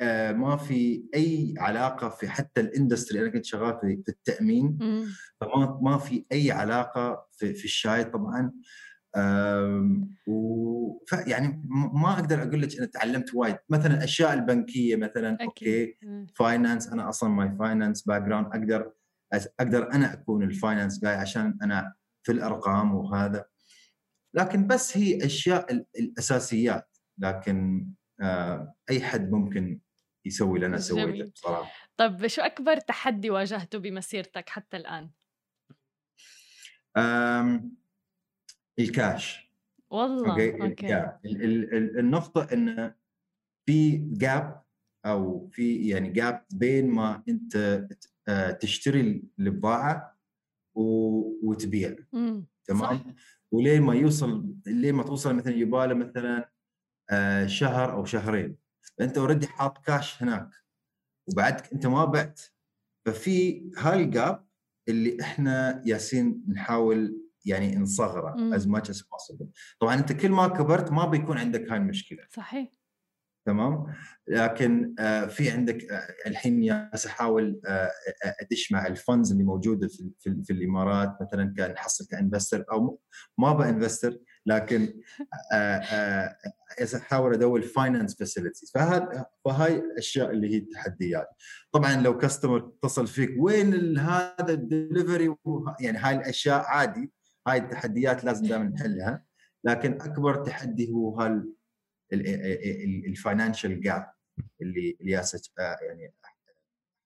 آه، 0.00 0.32
ما 0.32 0.56
في 0.56 1.04
أي 1.14 1.54
علاقة 1.58 2.08
في 2.08 2.28
حتى 2.28 2.60
ال 2.60 2.67
industry 2.67 3.20
أنا 3.20 3.28
كنت 3.28 3.44
شغال 3.44 3.78
في 3.80 4.02
في 4.06 4.08
التأمين. 4.08 4.78
فما 5.40 5.78
ما 5.82 5.98
في 5.98 6.24
أي 6.32 6.50
علاقة 6.50 7.26
في, 7.32 7.54
في 7.54 7.64
الشاي 7.64 8.04
طبعا 8.04 8.52
و 10.26 10.98
يعني 11.26 11.62
ما 11.94 12.12
أقدر 12.12 12.42
أقول 12.42 12.62
لك 12.62 12.76
أنا 12.78 12.86
تعلمت 12.86 13.34
وايد 13.34 13.56
مثلا 13.68 13.94
الأشياء 13.94 14.34
البنكية 14.34 14.96
مثلا 14.96 15.34
أكيد. 15.34 15.48
أوكي. 15.48 16.26
finance 16.34 16.88
أنا 16.88 17.08
أصلا 17.08 17.28
my 17.30 17.56
finance 17.58 18.02
background 18.02 18.46
أقدر 18.46 18.92
أقدر 19.60 19.92
أنا 19.92 20.12
أكون 20.12 20.42
ال 20.42 20.49
finance 20.49 21.00
guy 21.04 21.14
عشان 21.14 21.58
أنا 21.62 21.94
في 22.28 22.32
الأرقام 22.34 22.94
وهذا. 22.94 23.44
لكن 24.34 24.66
بس 24.66 24.96
هي 24.96 25.26
أشياء 25.26 25.72
ال- 25.72 25.86
الأساسيات. 25.98 26.98
لكن 27.18 27.86
آه، 28.20 28.74
أي 28.90 29.00
حد 29.00 29.30
ممكن 29.30 29.80
يسوي 30.24 30.60
جميل. 30.60 30.80
سويته 30.82 31.30
بصراحة. 31.30 31.72
طب 31.96 32.26
شو 32.26 32.42
أكبر 32.42 32.76
تحدي 32.76 33.30
واجهته 33.30 33.78
بمسيرتك 33.78 34.48
حتى 34.48 34.76
الآن؟ 34.76 35.10
أم، 36.96 37.76
الكاش. 38.78 39.52
والله 39.90 40.30
أوكي؟ 40.32 40.62
أوكي. 40.62 41.18
النقطة 42.00 42.48
إن 42.52 42.94
في 43.66 43.96
gap 43.96 44.62
أو 45.06 45.48
في 45.52 45.88
يعني 45.88 46.08
gap 46.10 46.44
بين 46.50 46.90
ما 46.90 47.22
أنت 47.28 47.56
آه، 48.28 48.50
تشتري 48.50 49.22
البضاعة 49.38 50.17
و- 50.80 51.38
وتبيع. 51.42 51.96
مم. 52.12 52.46
تمام؟ 52.64 52.80
صح. 52.98 53.04
ولين 53.52 53.82
ما 53.82 53.94
يوصل 53.94 54.54
لين 54.66 54.94
ما 54.94 55.02
توصل 55.02 55.34
مثلا 55.34 55.54
يباله 55.54 55.94
مثلا 55.94 56.50
آه، 57.10 57.46
شهر 57.46 57.92
أو 57.92 58.04
شهرين؟ 58.04 58.56
أنت 59.00 59.18
already 59.18 59.46
حاط 59.46 59.78
كاش 59.86 60.22
هناك 60.22 60.50
وبعدك 61.32 61.72
أنت 61.72 61.86
ما 61.86 62.04
بعت. 62.04 62.40
ففي 63.06 63.62
هاي 63.78 64.02
ال 64.04 64.14
gap 64.14 64.46
اللي 64.88 65.20
إحنا 65.20 65.82
يالسين 65.86 66.44
نحاول 66.48 67.22
يعني 67.44 67.76
نصغره 67.76 68.36
much 68.66 68.84
as 68.84 68.96
possible. 68.98 69.46
طبعا 69.80 69.94
أنت 69.94 70.12
كل 70.12 70.28
ما 70.30 70.48
كبرت 70.48 70.92
ما 70.92 71.06
بيكون 71.06 71.38
عندك 71.38 71.70
هاي 71.72 71.78
المشكلة. 71.78 72.18
صحيح. 72.30 72.72
تمام؟ 73.48 73.86
لكن 74.28 74.94
آه، 74.98 75.26
في 75.26 75.50
عندك 75.50 75.84
آه، 75.84 76.14
الحين 76.26 76.70
أحاول 77.06 77.60
آه، 77.66 77.90
أدش 78.40 78.72
مع 78.72 78.86
ال 78.86 78.94
funds 78.94 79.32
اللي 79.32 79.44
موجودة 79.44 79.88
في 79.88 80.10
في, 80.18 80.42
في 80.44 80.52
الإمارات 80.52 81.16
مثلا 81.22 81.54
كان 81.56 81.70
نحصل 81.70 82.06
ك 82.06 82.12
investor 82.12 82.64
أو 82.72 83.00
ما 83.38 83.52
ب 83.52 83.59
investor 83.59 84.18
لكن 84.46 85.00
أحاول 86.94 87.34
أدور 87.34 87.62
finance 87.62 88.18
facilities 88.18 88.72
فهذا 88.74 89.26
فهاي 89.44 89.78
الاشياء 89.78 90.30
اللي 90.30 90.54
هي 90.54 90.58
التحديات. 90.58 91.28
طبعا 91.72 91.96
لو 91.96 92.18
customer 92.18 92.56
اتصل 92.56 93.06
فيك 93.06 93.30
وين 93.38 93.98
هذا 93.98 94.52
الدليفري 94.52 95.34
يعني 95.80 95.98
هاي 95.98 96.16
الأشياء 96.16 96.60
عادي 96.60 97.12
هاي 97.46 97.58
التحديات 97.58 98.24
لازم 98.24 98.46
دائما 98.46 98.64
نحلها. 98.64 99.24
لكن 99.64 99.92
أكبر 99.92 100.34
تحدي 100.34 100.92
هو 100.92 101.20
هال 101.20 101.57
ال 102.12 102.29
financial 102.29 103.80
gap 103.80 104.10
اللي 104.62 104.96
اللي 105.00 105.12
ياسة 105.12 105.40
يعني 105.58 106.14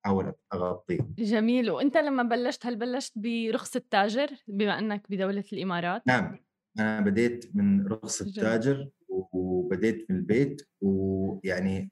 احاول 0.05 0.35
أغطيه 0.55 0.99
جميل 1.19 1.71
وأنت 1.71 1.97
لما 1.97 2.23
بلشت 2.23 2.67
هل 2.67 2.77
بلشت 2.77 3.13
برخصة 3.17 3.83
تاجر 3.91 4.29
بما 4.49 4.79
أنك 4.79 5.07
بدولة 5.11 5.45
الإمارات؟ 5.53 6.03
نعم 6.07 6.39
أنا 6.79 7.01
بديت 7.01 7.57
من 7.57 7.87
رخص 7.87 8.23
جميل. 8.23 8.35
التاجر 8.39 8.89
وبديت 9.09 10.11
من 10.11 10.17
البيت 10.17 10.63
ويعني 10.81 11.91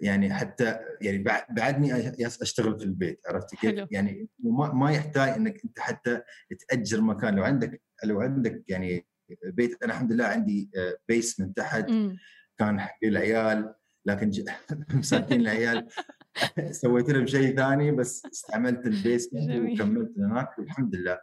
يعني 0.00 0.34
حتى 0.34 0.78
يعني 1.00 1.24
بع- 1.24 1.52
بعدني 1.52 2.08
أشتغل 2.42 2.78
في 2.78 2.84
البيت 2.84 3.20
عرفت 3.28 3.54
حلو. 3.54 3.70
كيف؟ 3.72 3.92
يعني 3.92 4.28
ما 4.38 4.72
ما 4.72 4.90
يحتاج 4.92 5.28
إنك 5.28 5.64
أنت 5.64 5.78
حتى 5.80 6.20
تأجر 6.68 7.00
مكان 7.00 7.34
لو 7.36 7.42
عندك 7.42 7.82
لو 8.04 8.20
عندك 8.20 8.64
يعني 8.68 9.06
بيت 9.44 9.82
أنا 9.82 9.92
الحمد 9.92 10.12
لله 10.12 10.24
عندي 10.24 10.70
basement 11.08 11.54
تحت. 11.54 11.86
كان 12.58 12.80
حق 12.80 12.98
العيال 13.04 13.74
لكن 14.06 14.30
ج... 14.30 14.44
مساكين 14.94 15.40
العيال. 15.40 15.88
سويت 16.70 17.10
لهم 17.10 17.26
شيء 17.26 17.56
ثاني 17.56 17.92
بس 17.92 18.26
استعملت 18.32 18.88
جميل. 18.88 19.72
وكملت 19.72 20.18
هناك 20.18 20.58
والحمد 20.58 20.96
لله. 20.96 21.20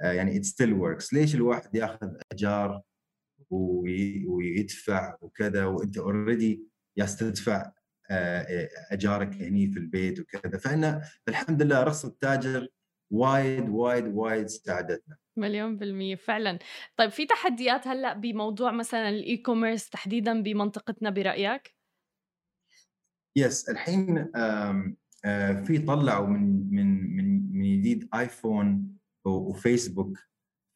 آه، 0.00 0.12
يعني 0.12 0.42
it 0.42 0.44
still 0.44 0.74
works. 0.80 1.12
ليش 1.12 1.34
الواحد 1.34 1.74
ياخذ 1.74 2.08
أجار 2.32 2.82
وي... 3.50 4.26
ويدفع 4.26 5.16
وكذا؟ 5.20 5.64
وأنت 5.64 5.98
already 5.98 6.62
جالس 6.98 7.16
تدفع 7.16 7.72
آه، 8.10 8.68
أجارك 8.90 9.34
هني 9.34 9.66
في 9.66 9.78
البيت 9.78 10.20
وكذا. 10.20 10.58
فانا 10.58 11.02
الحمد 11.28 11.62
لله 11.62 11.82
رخص 11.82 12.04
التاجر 12.04 12.68
وايد 13.12 13.68
وايد 13.68 14.06
وايد 14.14 14.46
ساعدتنا. 14.46 15.16
مليون 15.38 15.76
بالمية 15.76 16.16
فعلا 16.16 16.58
طيب 16.96 17.10
في 17.10 17.26
تحديات 17.26 17.88
هلأ 17.88 18.12
بموضوع 18.12 18.70
مثلا 18.72 19.08
ال 19.08 19.36
e-commerce 19.36 19.90
تحديدا 19.90 20.42
بمنطقتنا 20.42 21.10
برأيك؟ 21.10 21.76
yes 23.36 23.68
الحين 23.68 24.24
في 25.66 25.78
طلعوا 25.86 26.26
من 26.26 26.70
من 26.70 27.16
من 27.16 27.52
من 27.58 27.78
جديد 27.80 28.08
ايفون 28.14 28.96
وفيسبوك 29.24 30.18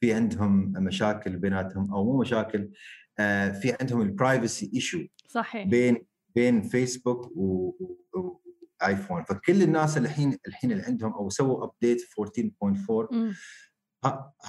في 0.00 0.12
عندهم 0.12 0.72
مشاكل 0.72 1.36
بيناتهم 1.36 1.92
أو 1.94 2.04
مو 2.04 2.20
مشاكل 2.20 2.70
في 3.60 3.76
عندهم 3.80 4.00
ال 4.00 4.09
privacy 4.09 4.70
issue 4.74 5.06
صحيح 5.28 5.68
بين 5.68 6.06
بين 6.34 6.62
فيسبوك 6.62 7.32
وايفون 8.82 9.24
فكل 9.24 9.62
الناس 9.62 9.98
الحين 9.98 10.38
الحين 10.46 10.72
اللي 10.72 10.82
عندهم 10.82 11.12
أو 11.12 11.28
سووا 11.30 11.64
update 11.64 12.02
14.4 12.02 13.08
مم. 13.12 13.30
ه- 13.30 13.34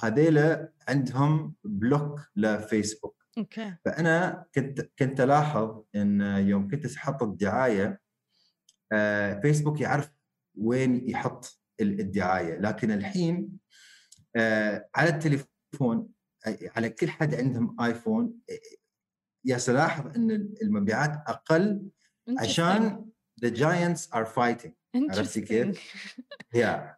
هذيلا 0.01 0.71
عندهم 0.87 1.55
block 1.63 2.19
لفيسبوك. 2.35 3.21
أوكي. 3.37 3.75
فأنا 3.85 4.45
كنت 4.55 4.81
كنت 4.99 5.21
ألاحظ 5.21 5.83
إن 5.95 6.21
يوم 6.21 6.67
كنت 6.69 6.95
أحط 6.95 7.23
الدعاية 7.23 7.99
آه، 8.91 9.39
فيسبوك 9.39 9.81
يعرف 9.81 10.11
وين 10.55 11.09
يحط 11.09 11.59
ال- 11.81 11.99
الدعاية. 11.99 12.59
لكن 12.59 12.91
الحين 12.91 13.49
آه، 14.35 14.89
على 14.95 15.09
التليفون 15.09 16.07
آه، 16.47 16.57
على 16.75 16.89
كل 16.89 17.09
حد 17.09 17.35
عندهم 17.35 17.81
آيفون 17.81 18.33
آه، 18.49 18.53
يا 19.45 19.57
سلاحظ 19.57 20.15
إن 20.15 20.31
المبيعات 20.61 21.23
أقل 21.27 21.81
عشان 22.39 23.05
the 23.45 23.49
giants 23.49 24.07
are 24.15 24.25
fighting. 24.25 24.71
عرفتي 24.95 25.41
كيف؟ 25.41 25.79
يا 26.55 26.95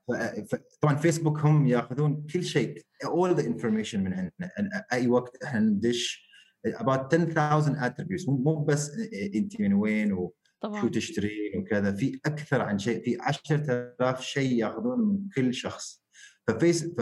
طبعا 0.82 0.96
فيسبوك 0.96 1.40
هم 1.40 1.68
ياخذون 1.68 2.28
كل 2.34 2.44
شيء 2.44 2.82
all 3.06 3.36
the 3.38 3.42
information 3.44 3.96
من 3.96 4.14
عندنا. 4.14 4.52
أي 4.94 5.08
وقت 5.08 5.44
إحنا 5.44 5.60
ندش 5.60 6.30
about 6.68 7.08
10,000 7.14 7.76
attributes. 7.76 8.30
مو 8.30 8.64
بس 8.64 8.92
أنت 9.36 9.62
من 9.62 9.74
وين 9.74 10.14
وشو 10.14 10.34
طبعا. 10.62 10.90
تشترين 10.90 11.58
وكذا. 11.58 11.92
في 11.92 12.20
أكثر 12.26 12.62
عن 12.62 12.80
شيء 12.80 13.04
في 13.04 13.18
10000 13.22 14.22
شيء 14.22 14.52
ياخذون 14.60 15.00
من 15.00 15.30
كل 15.36 15.54
شخص. 15.54 16.04
ففيس 16.48 16.96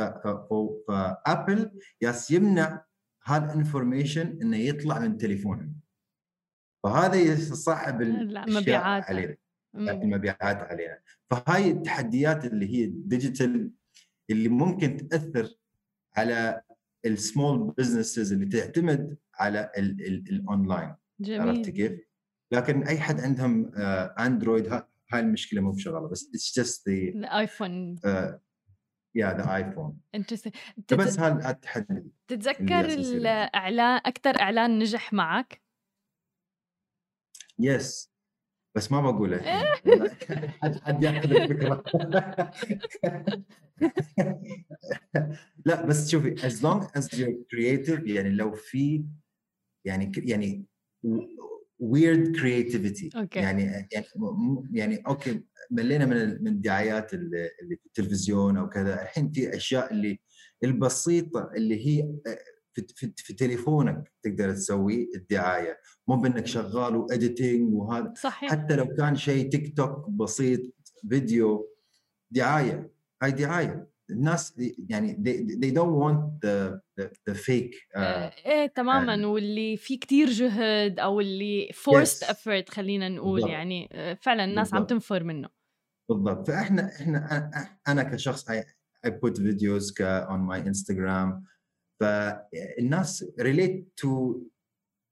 ف 0.87 1.01
Apple 1.01 1.71
ياس 2.01 2.31
يمنع 2.31 2.85
هذا 3.25 3.45
ال 3.45 3.53
information 3.53 4.39
إنه 4.41 4.57
يطلع 4.57 4.99
من 4.99 5.17
تليفونهم. 5.17 5.75
فهذا 6.83 7.15
يصعب 7.15 8.01
لا، 8.01 8.21
الأشياء 8.21 8.61
مبيعات. 8.61 9.03
علينا. 9.03 9.35
المبيعات 9.75 10.57
علينا 10.57 10.99
فهاي 11.29 11.71
التحديات 11.71 12.45
اللي 12.45 12.65
هي 12.75 12.83
ال 12.85 12.96
digital 12.96 13.71
اللي 14.29 14.49
ممكن 14.49 14.97
تأثر 15.07 15.49
على 16.17 16.61
ال 17.05 17.16
small 17.16 17.71
businesses 17.77 18.33
اللي 18.33 18.45
تعتمد 18.45 19.17
على 19.35 19.71
ال- 19.77 20.07
ال- 20.07 20.29
الاونلاين 20.29 20.95
عرفت 21.41 21.69
كيف؟ 21.69 21.99
لكن 22.51 22.83
أي 22.83 22.99
حد 22.99 23.19
عندهم 23.21 23.71
آه، 23.75 24.15
Android 24.19 24.67
ها- 24.67 24.89
هاي 25.13 25.19
المشكلة 25.19 25.61
مو 25.61 25.71
بشغلة 25.71 26.07
بس 26.09 26.29
it's 26.29 26.55
just 26.57 26.89
the 26.89 26.93
الايفون 26.95 27.99
yeah 29.15 29.33
the 29.37 29.55
iPhone 29.55 29.97
فبس 30.87 31.19
هذا 31.19 31.49
التحدي 31.49 32.03
تتذكر. 32.27 32.85
الإعلان 32.85 34.01
أكثر 34.05 34.39
إعلان 34.39 34.79
نجح 34.79 35.13
معك؟ 35.13 35.61
yes 37.59 38.10
بس 38.75 38.91
ما 38.91 39.01
بقوله 39.01 39.37
الحين. 39.37 39.65
حد 40.61 40.75
حد 40.75 41.03
ياخذ 41.03 41.31
الفكرة. 41.31 41.83
لا 45.65 45.85
بس 45.85 46.09
شوفي 46.09 46.35
as 46.35 46.53
long 46.61 46.83
as 46.99 47.03
you're 47.17 47.35
creative 47.53 48.09
يعني 48.09 48.29
لو 48.29 48.51
في 48.51 49.03
يعني 49.85 50.11
يعني 50.17 50.65
weird 51.83 52.35
creativity. 52.37 53.17
أوكي. 53.17 53.39
يعني 53.39 53.87
يعني 53.91 54.05
يعني 54.71 55.03
أوكي 55.07 55.41
ملينا 55.71 56.05
من 56.05 56.43
من 56.43 56.47
الدعايات 56.47 57.13
اللي 57.13 57.49
في 57.75 57.85
التلفزيون 57.85 58.57
أو 58.57 58.69
كذا. 58.69 59.01
الحين 59.01 59.31
في 59.31 59.55
أشياء 59.55 59.93
اللي 59.93 60.19
البسيطة 60.63 61.51
اللي 61.55 61.87
هي 61.87 62.13
في, 62.73 62.85
في, 62.95 63.13
في 63.15 63.33
تليفونك 63.33 64.11
تقدر 64.23 64.51
تسوي 64.53 65.09
الدعاية. 65.15 65.77
مو 66.07 66.15
بإنك 66.15 66.47
شغال 66.47 66.95
و 66.95 67.05
editing 67.05 67.73
وهذا. 67.73 68.13
صحيح. 68.17 68.51
حتى 68.51 68.75
لو 68.75 68.87
كان 68.87 69.15
شيء 69.15 69.49
تيك 69.49 69.77
توك 69.77 70.09
بسيط 70.09 70.61
فيديو 71.09 71.69
دعاية. 72.31 72.91
هاي 73.23 73.31
دعاية. 73.31 73.91
الناس 74.09 74.59
يعني 74.89 75.13
they, 75.13 75.55
they 75.65 75.71
don't 75.71 75.95
want 76.03 76.41
the 76.45 76.79
the, 76.99 77.07
the 77.29 77.35
fake 77.37 77.75
uh, 77.95 77.99
إيه 78.45 78.65
تماما. 78.75 79.27
واللي 79.27 79.77
في 79.77 79.97
كتير 79.97 80.29
جهد 80.29 80.99
أو 80.99 81.19
اللي 81.19 81.69
forced 81.73 82.25
Yes. 82.25 82.29
effort 82.29 82.69
خلينا 82.69 83.09
نقول 83.09 83.33
بالضبط. 83.33 83.51
يعني 83.51 83.89
آه، 83.91 84.13
فعلا 84.13 84.43
الناس 84.43 84.73
عم 84.73 84.79
بالضبط. 84.79 84.89
تنفر 84.89 85.23
منه. 85.23 85.49
بالضبط. 86.09 86.47
فإحنا 86.47 86.87
إحنا 86.87 87.51
أنا 87.87 88.03
كشخص 88.03 88.51
I, 88.51 88.53
I 89.07 89.09
put 89.09 89.33
videos 89.37 89.85
on 90.29 90.39
my 90.51 90.59
Instagram. 90.71 91.41
فالناس 92.01 93.23
relate 93.41 93.81
to 94.01 94.37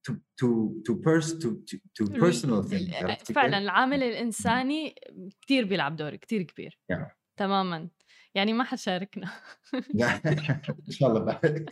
to 0.08 0.13
to 0.41 0.47
to 0.88 0.93
pers 1.06 1.28
to 1.41 1.47
to, 1.69 1.78
to 1.97 2.06
personal 2.06 2.63
things 2.69 2.73
ال- 2.73 2.95
عرفتي 2.95 3.25
كيف؟ 3.25 3.36
فعلا 3.36 3.58
العامل 3.58 4.04
الإنساني 4.04 4.95
كتير 5.41 5.65
بيلعب 5.65 5.95
دور 5.95 6.15
كتير 6.15 6.43
كبير. 6.43 6.80
Yeah. 6.93 7.06
تماما. 7.39 7.89
يعني 8.36 8.54
ما 8.54 8.63
حتشاركنا. 8.63 9.32
لا، 9.93 10.21
إن 10.88 10.91
شاء 10.91 11.10
الله 11.10 11.19
بعد. 11.19 11.69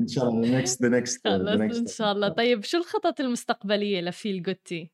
إن 0.00 0.08
شاء 0.08 0.28
الله 0.28 0.62
next 0.62 0.70
the 0.70 1.20
خلص 1.24 1.78
إن 1.78 1.86
شاء 1.86 2.12
الله. 2.12 2.28
طيب 2.28 2.64
شو 2.64 2.78
الخطط 2.78 3.20
المستقبلية 3.20 4.00
لفيل 4.00 4.42
جوتي؟ 4.42 4.92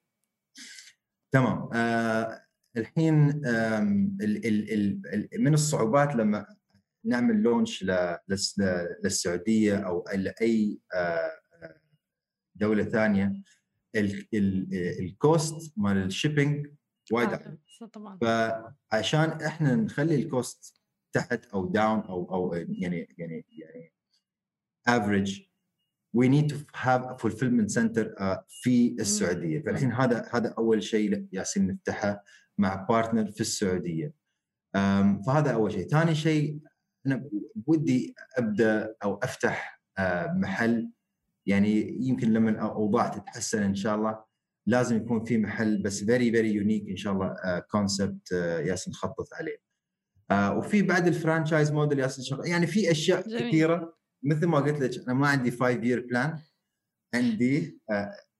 تمام. 1.34 1.68
آه 1.74 2.42
الحين 2.76 3.30
ال 3.30 4.46
ال 4.46 4.46
ال 4.46 5.02
ال 5.34 5.42
من 5.42 5.54
الصعوبات 5.54 6.14
لما 6.16 6.46
نعمل 7.06 7.42
launch 7.42 7.84
للسعودية 9.04 9.76
أو 9.76 10.04
لاي 10.14 10.78
آه، 10.94 10.98
آه، 10.98 11.80
دولة 12.54 12.84
ثانية. 12.84 13.32
ال- 13.96 14.28
ال- 14.34 14.68
ال 15.00 15.14
cost 15.14 15.72
مال 15.78 15.96
ال 15.96 16.04
shipping 16.04 16.66
وايد 17.12 17.28
عالي 17.28 17.58
آه، 17.82 17.86
طبعا. 17.86 18.18
فعشان 18.90 19.28
إحنا 19.30 19.74
نخلي 19.76 20.14
ال 20.14 20.27
cost 20.27 20.80
تحت 21.12 21.46
أو 21.46 21.66
down 21.66 21.98
أو 22.00 22.30
أو 22.34 22.54
يعني 22.54 23.14
يعني 23.18 23.46
يعني 23.52 23.92
average 24.88 25.42
we 26.16 26.28
need 26.28 26.48
to 26.52 26.56
have 26.74 27.02
a 27.12 27.16
fulfillment 27.22 27.68
center 27.78 28.14
uh, 28.18 28.38
في 28.48 28.96
السعودية. 29.00 29.60
فالحين 29.62 29.92
هذا 29.92 30.28
هذا 30.32 30.54
أول 30.58 30.82
شيء 30.82 31.26
ياسين 31.32 31.66
نفتحه 31.66 32.24
مع 32.58 32.74
partner 32.74 33.30
في 33.30 33.40
السعودية. 33.40 34.14
فهذا 35.26 35.50
أول 35.54 35.72
شيء. 35.72 35.88
ثاني 35.88 36.14
شيء 36.14 36.58
أنا 37.06 37.30
ودي 37.66 38.14
أبدأ 38.38 38.94
أو 39.04 39.14
أفتح 39.14 39.82
آه، 39.98 40.32
محل. 40.32 40.90
يعني 41.46 41.98
يمكن 42.00 42.32
لما 42.32 42.50
الاوضاع 42.50 43.08
تتحسن 43.08 43.62
إن 43.62 43.74
شاء 43.74 43.96
الله. 43.96 44.24
لازم 44.66 44.96
يكون 44.96 45.24
في 45.24 45.38
محل 45.38 45.82
بس 45.82 46.04
very 46.04 46.30
very 46.30 46.52
unique 46.54 46.88
إن 46.88 46.96
شاء 46.96 47.12
الله 47.12 47.34
concept 47.70 48.32
ياسين 48.66 48.90
نخطط 48.92 49.34
عليه. 49.34 49.56
آه، 50.30 50.58
وفي 50.58 50.82
بعد 50.82 51.06
ال 51.06 51.13
franchise 51.13 51.72
model 51.72 52.10
شغال 52.10 52.48
يعني 52.48 52.66
في 52.66 52.90
أشياء 52.90 53.28
جميل. 53.28 53.48
كثيرة. 53.48 53.96
مثل 54.22 54.46
ما 54.46 54.58
قلت 54.58 54.80
لك 54.80 55.04
أنا 55.04 55.14
ما 55.14 55.28
عندي 55.28 55.50
5 55.50 55.68
year 55.68 56.06
plan 56.06 56.38
عندي 57.14 57.80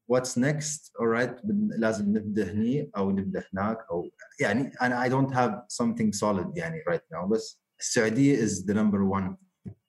what's 0.08 0.38
next 0.38 0.92
alright 0.96 1.40
لازم 1.78 2.16
نبدأ 2.16 2.52
هني 2.52 2.90
أو 2.96 3.10
نبدأ 3.10 3.44
هناك 3.52 3.78
أو 3.90 4.10
يعني 4.40 4.72
أنا 4.82 5.04
I 5.04 5.10
don't 5.10 5.34
have 5.34 5.84
something 5.84 6.10
solid 6.20 6.56
يعني 6.56 6.84
right 6.90 7.16
now 7.16 7.24
بس 7.24 7.65
السعودية 7.80 8.46
is 8.46 8.50
the 8.64 8.74
number 8.74 9.00
one 9.18 9.34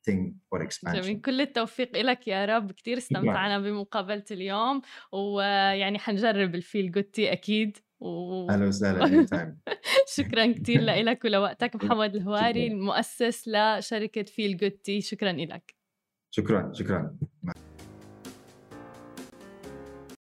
thing 0.09 0.33
for 0.49 0.61
expansion. 0.61 1.01
جميل. 1.01 1.21
كل 1.21 1.41
التوفيق 1.41 1.97
لك 1.97 2.27
يا 2.27 2.45
رب. 2.45 2.71
كثير 2.71 2.97
استمتعنا 2.97 3.59
بمقابلة 3.59 4.23
اليوم 4.31 4.81
ويعني 5.11 5.99
حنجرب 5.99 6.55
الفيل 6.55 6.91
جوتي 6.91 7.31
أكيد 7.31 7.77
و... 7.99 8.49
أهلا 8.49 8.67
وسهلا 8.67 9.57
شكرا 10.15 10.51
كثير 10.51 10.81
لك 11.07 11.25
ولوقتك. 11.25 11.75
محمد 11.75 12.15
الهواري. 12.15 12.67
المؤسس 12.67 13.47
لشركة 13.47 14.23
فيل 14.23 14.57
جوتي 14.57 15.01
شكرا 15.01 15.31
لك 15.31 15.75
شكرا 16.35 16.71
شكرا. 16.73 17.17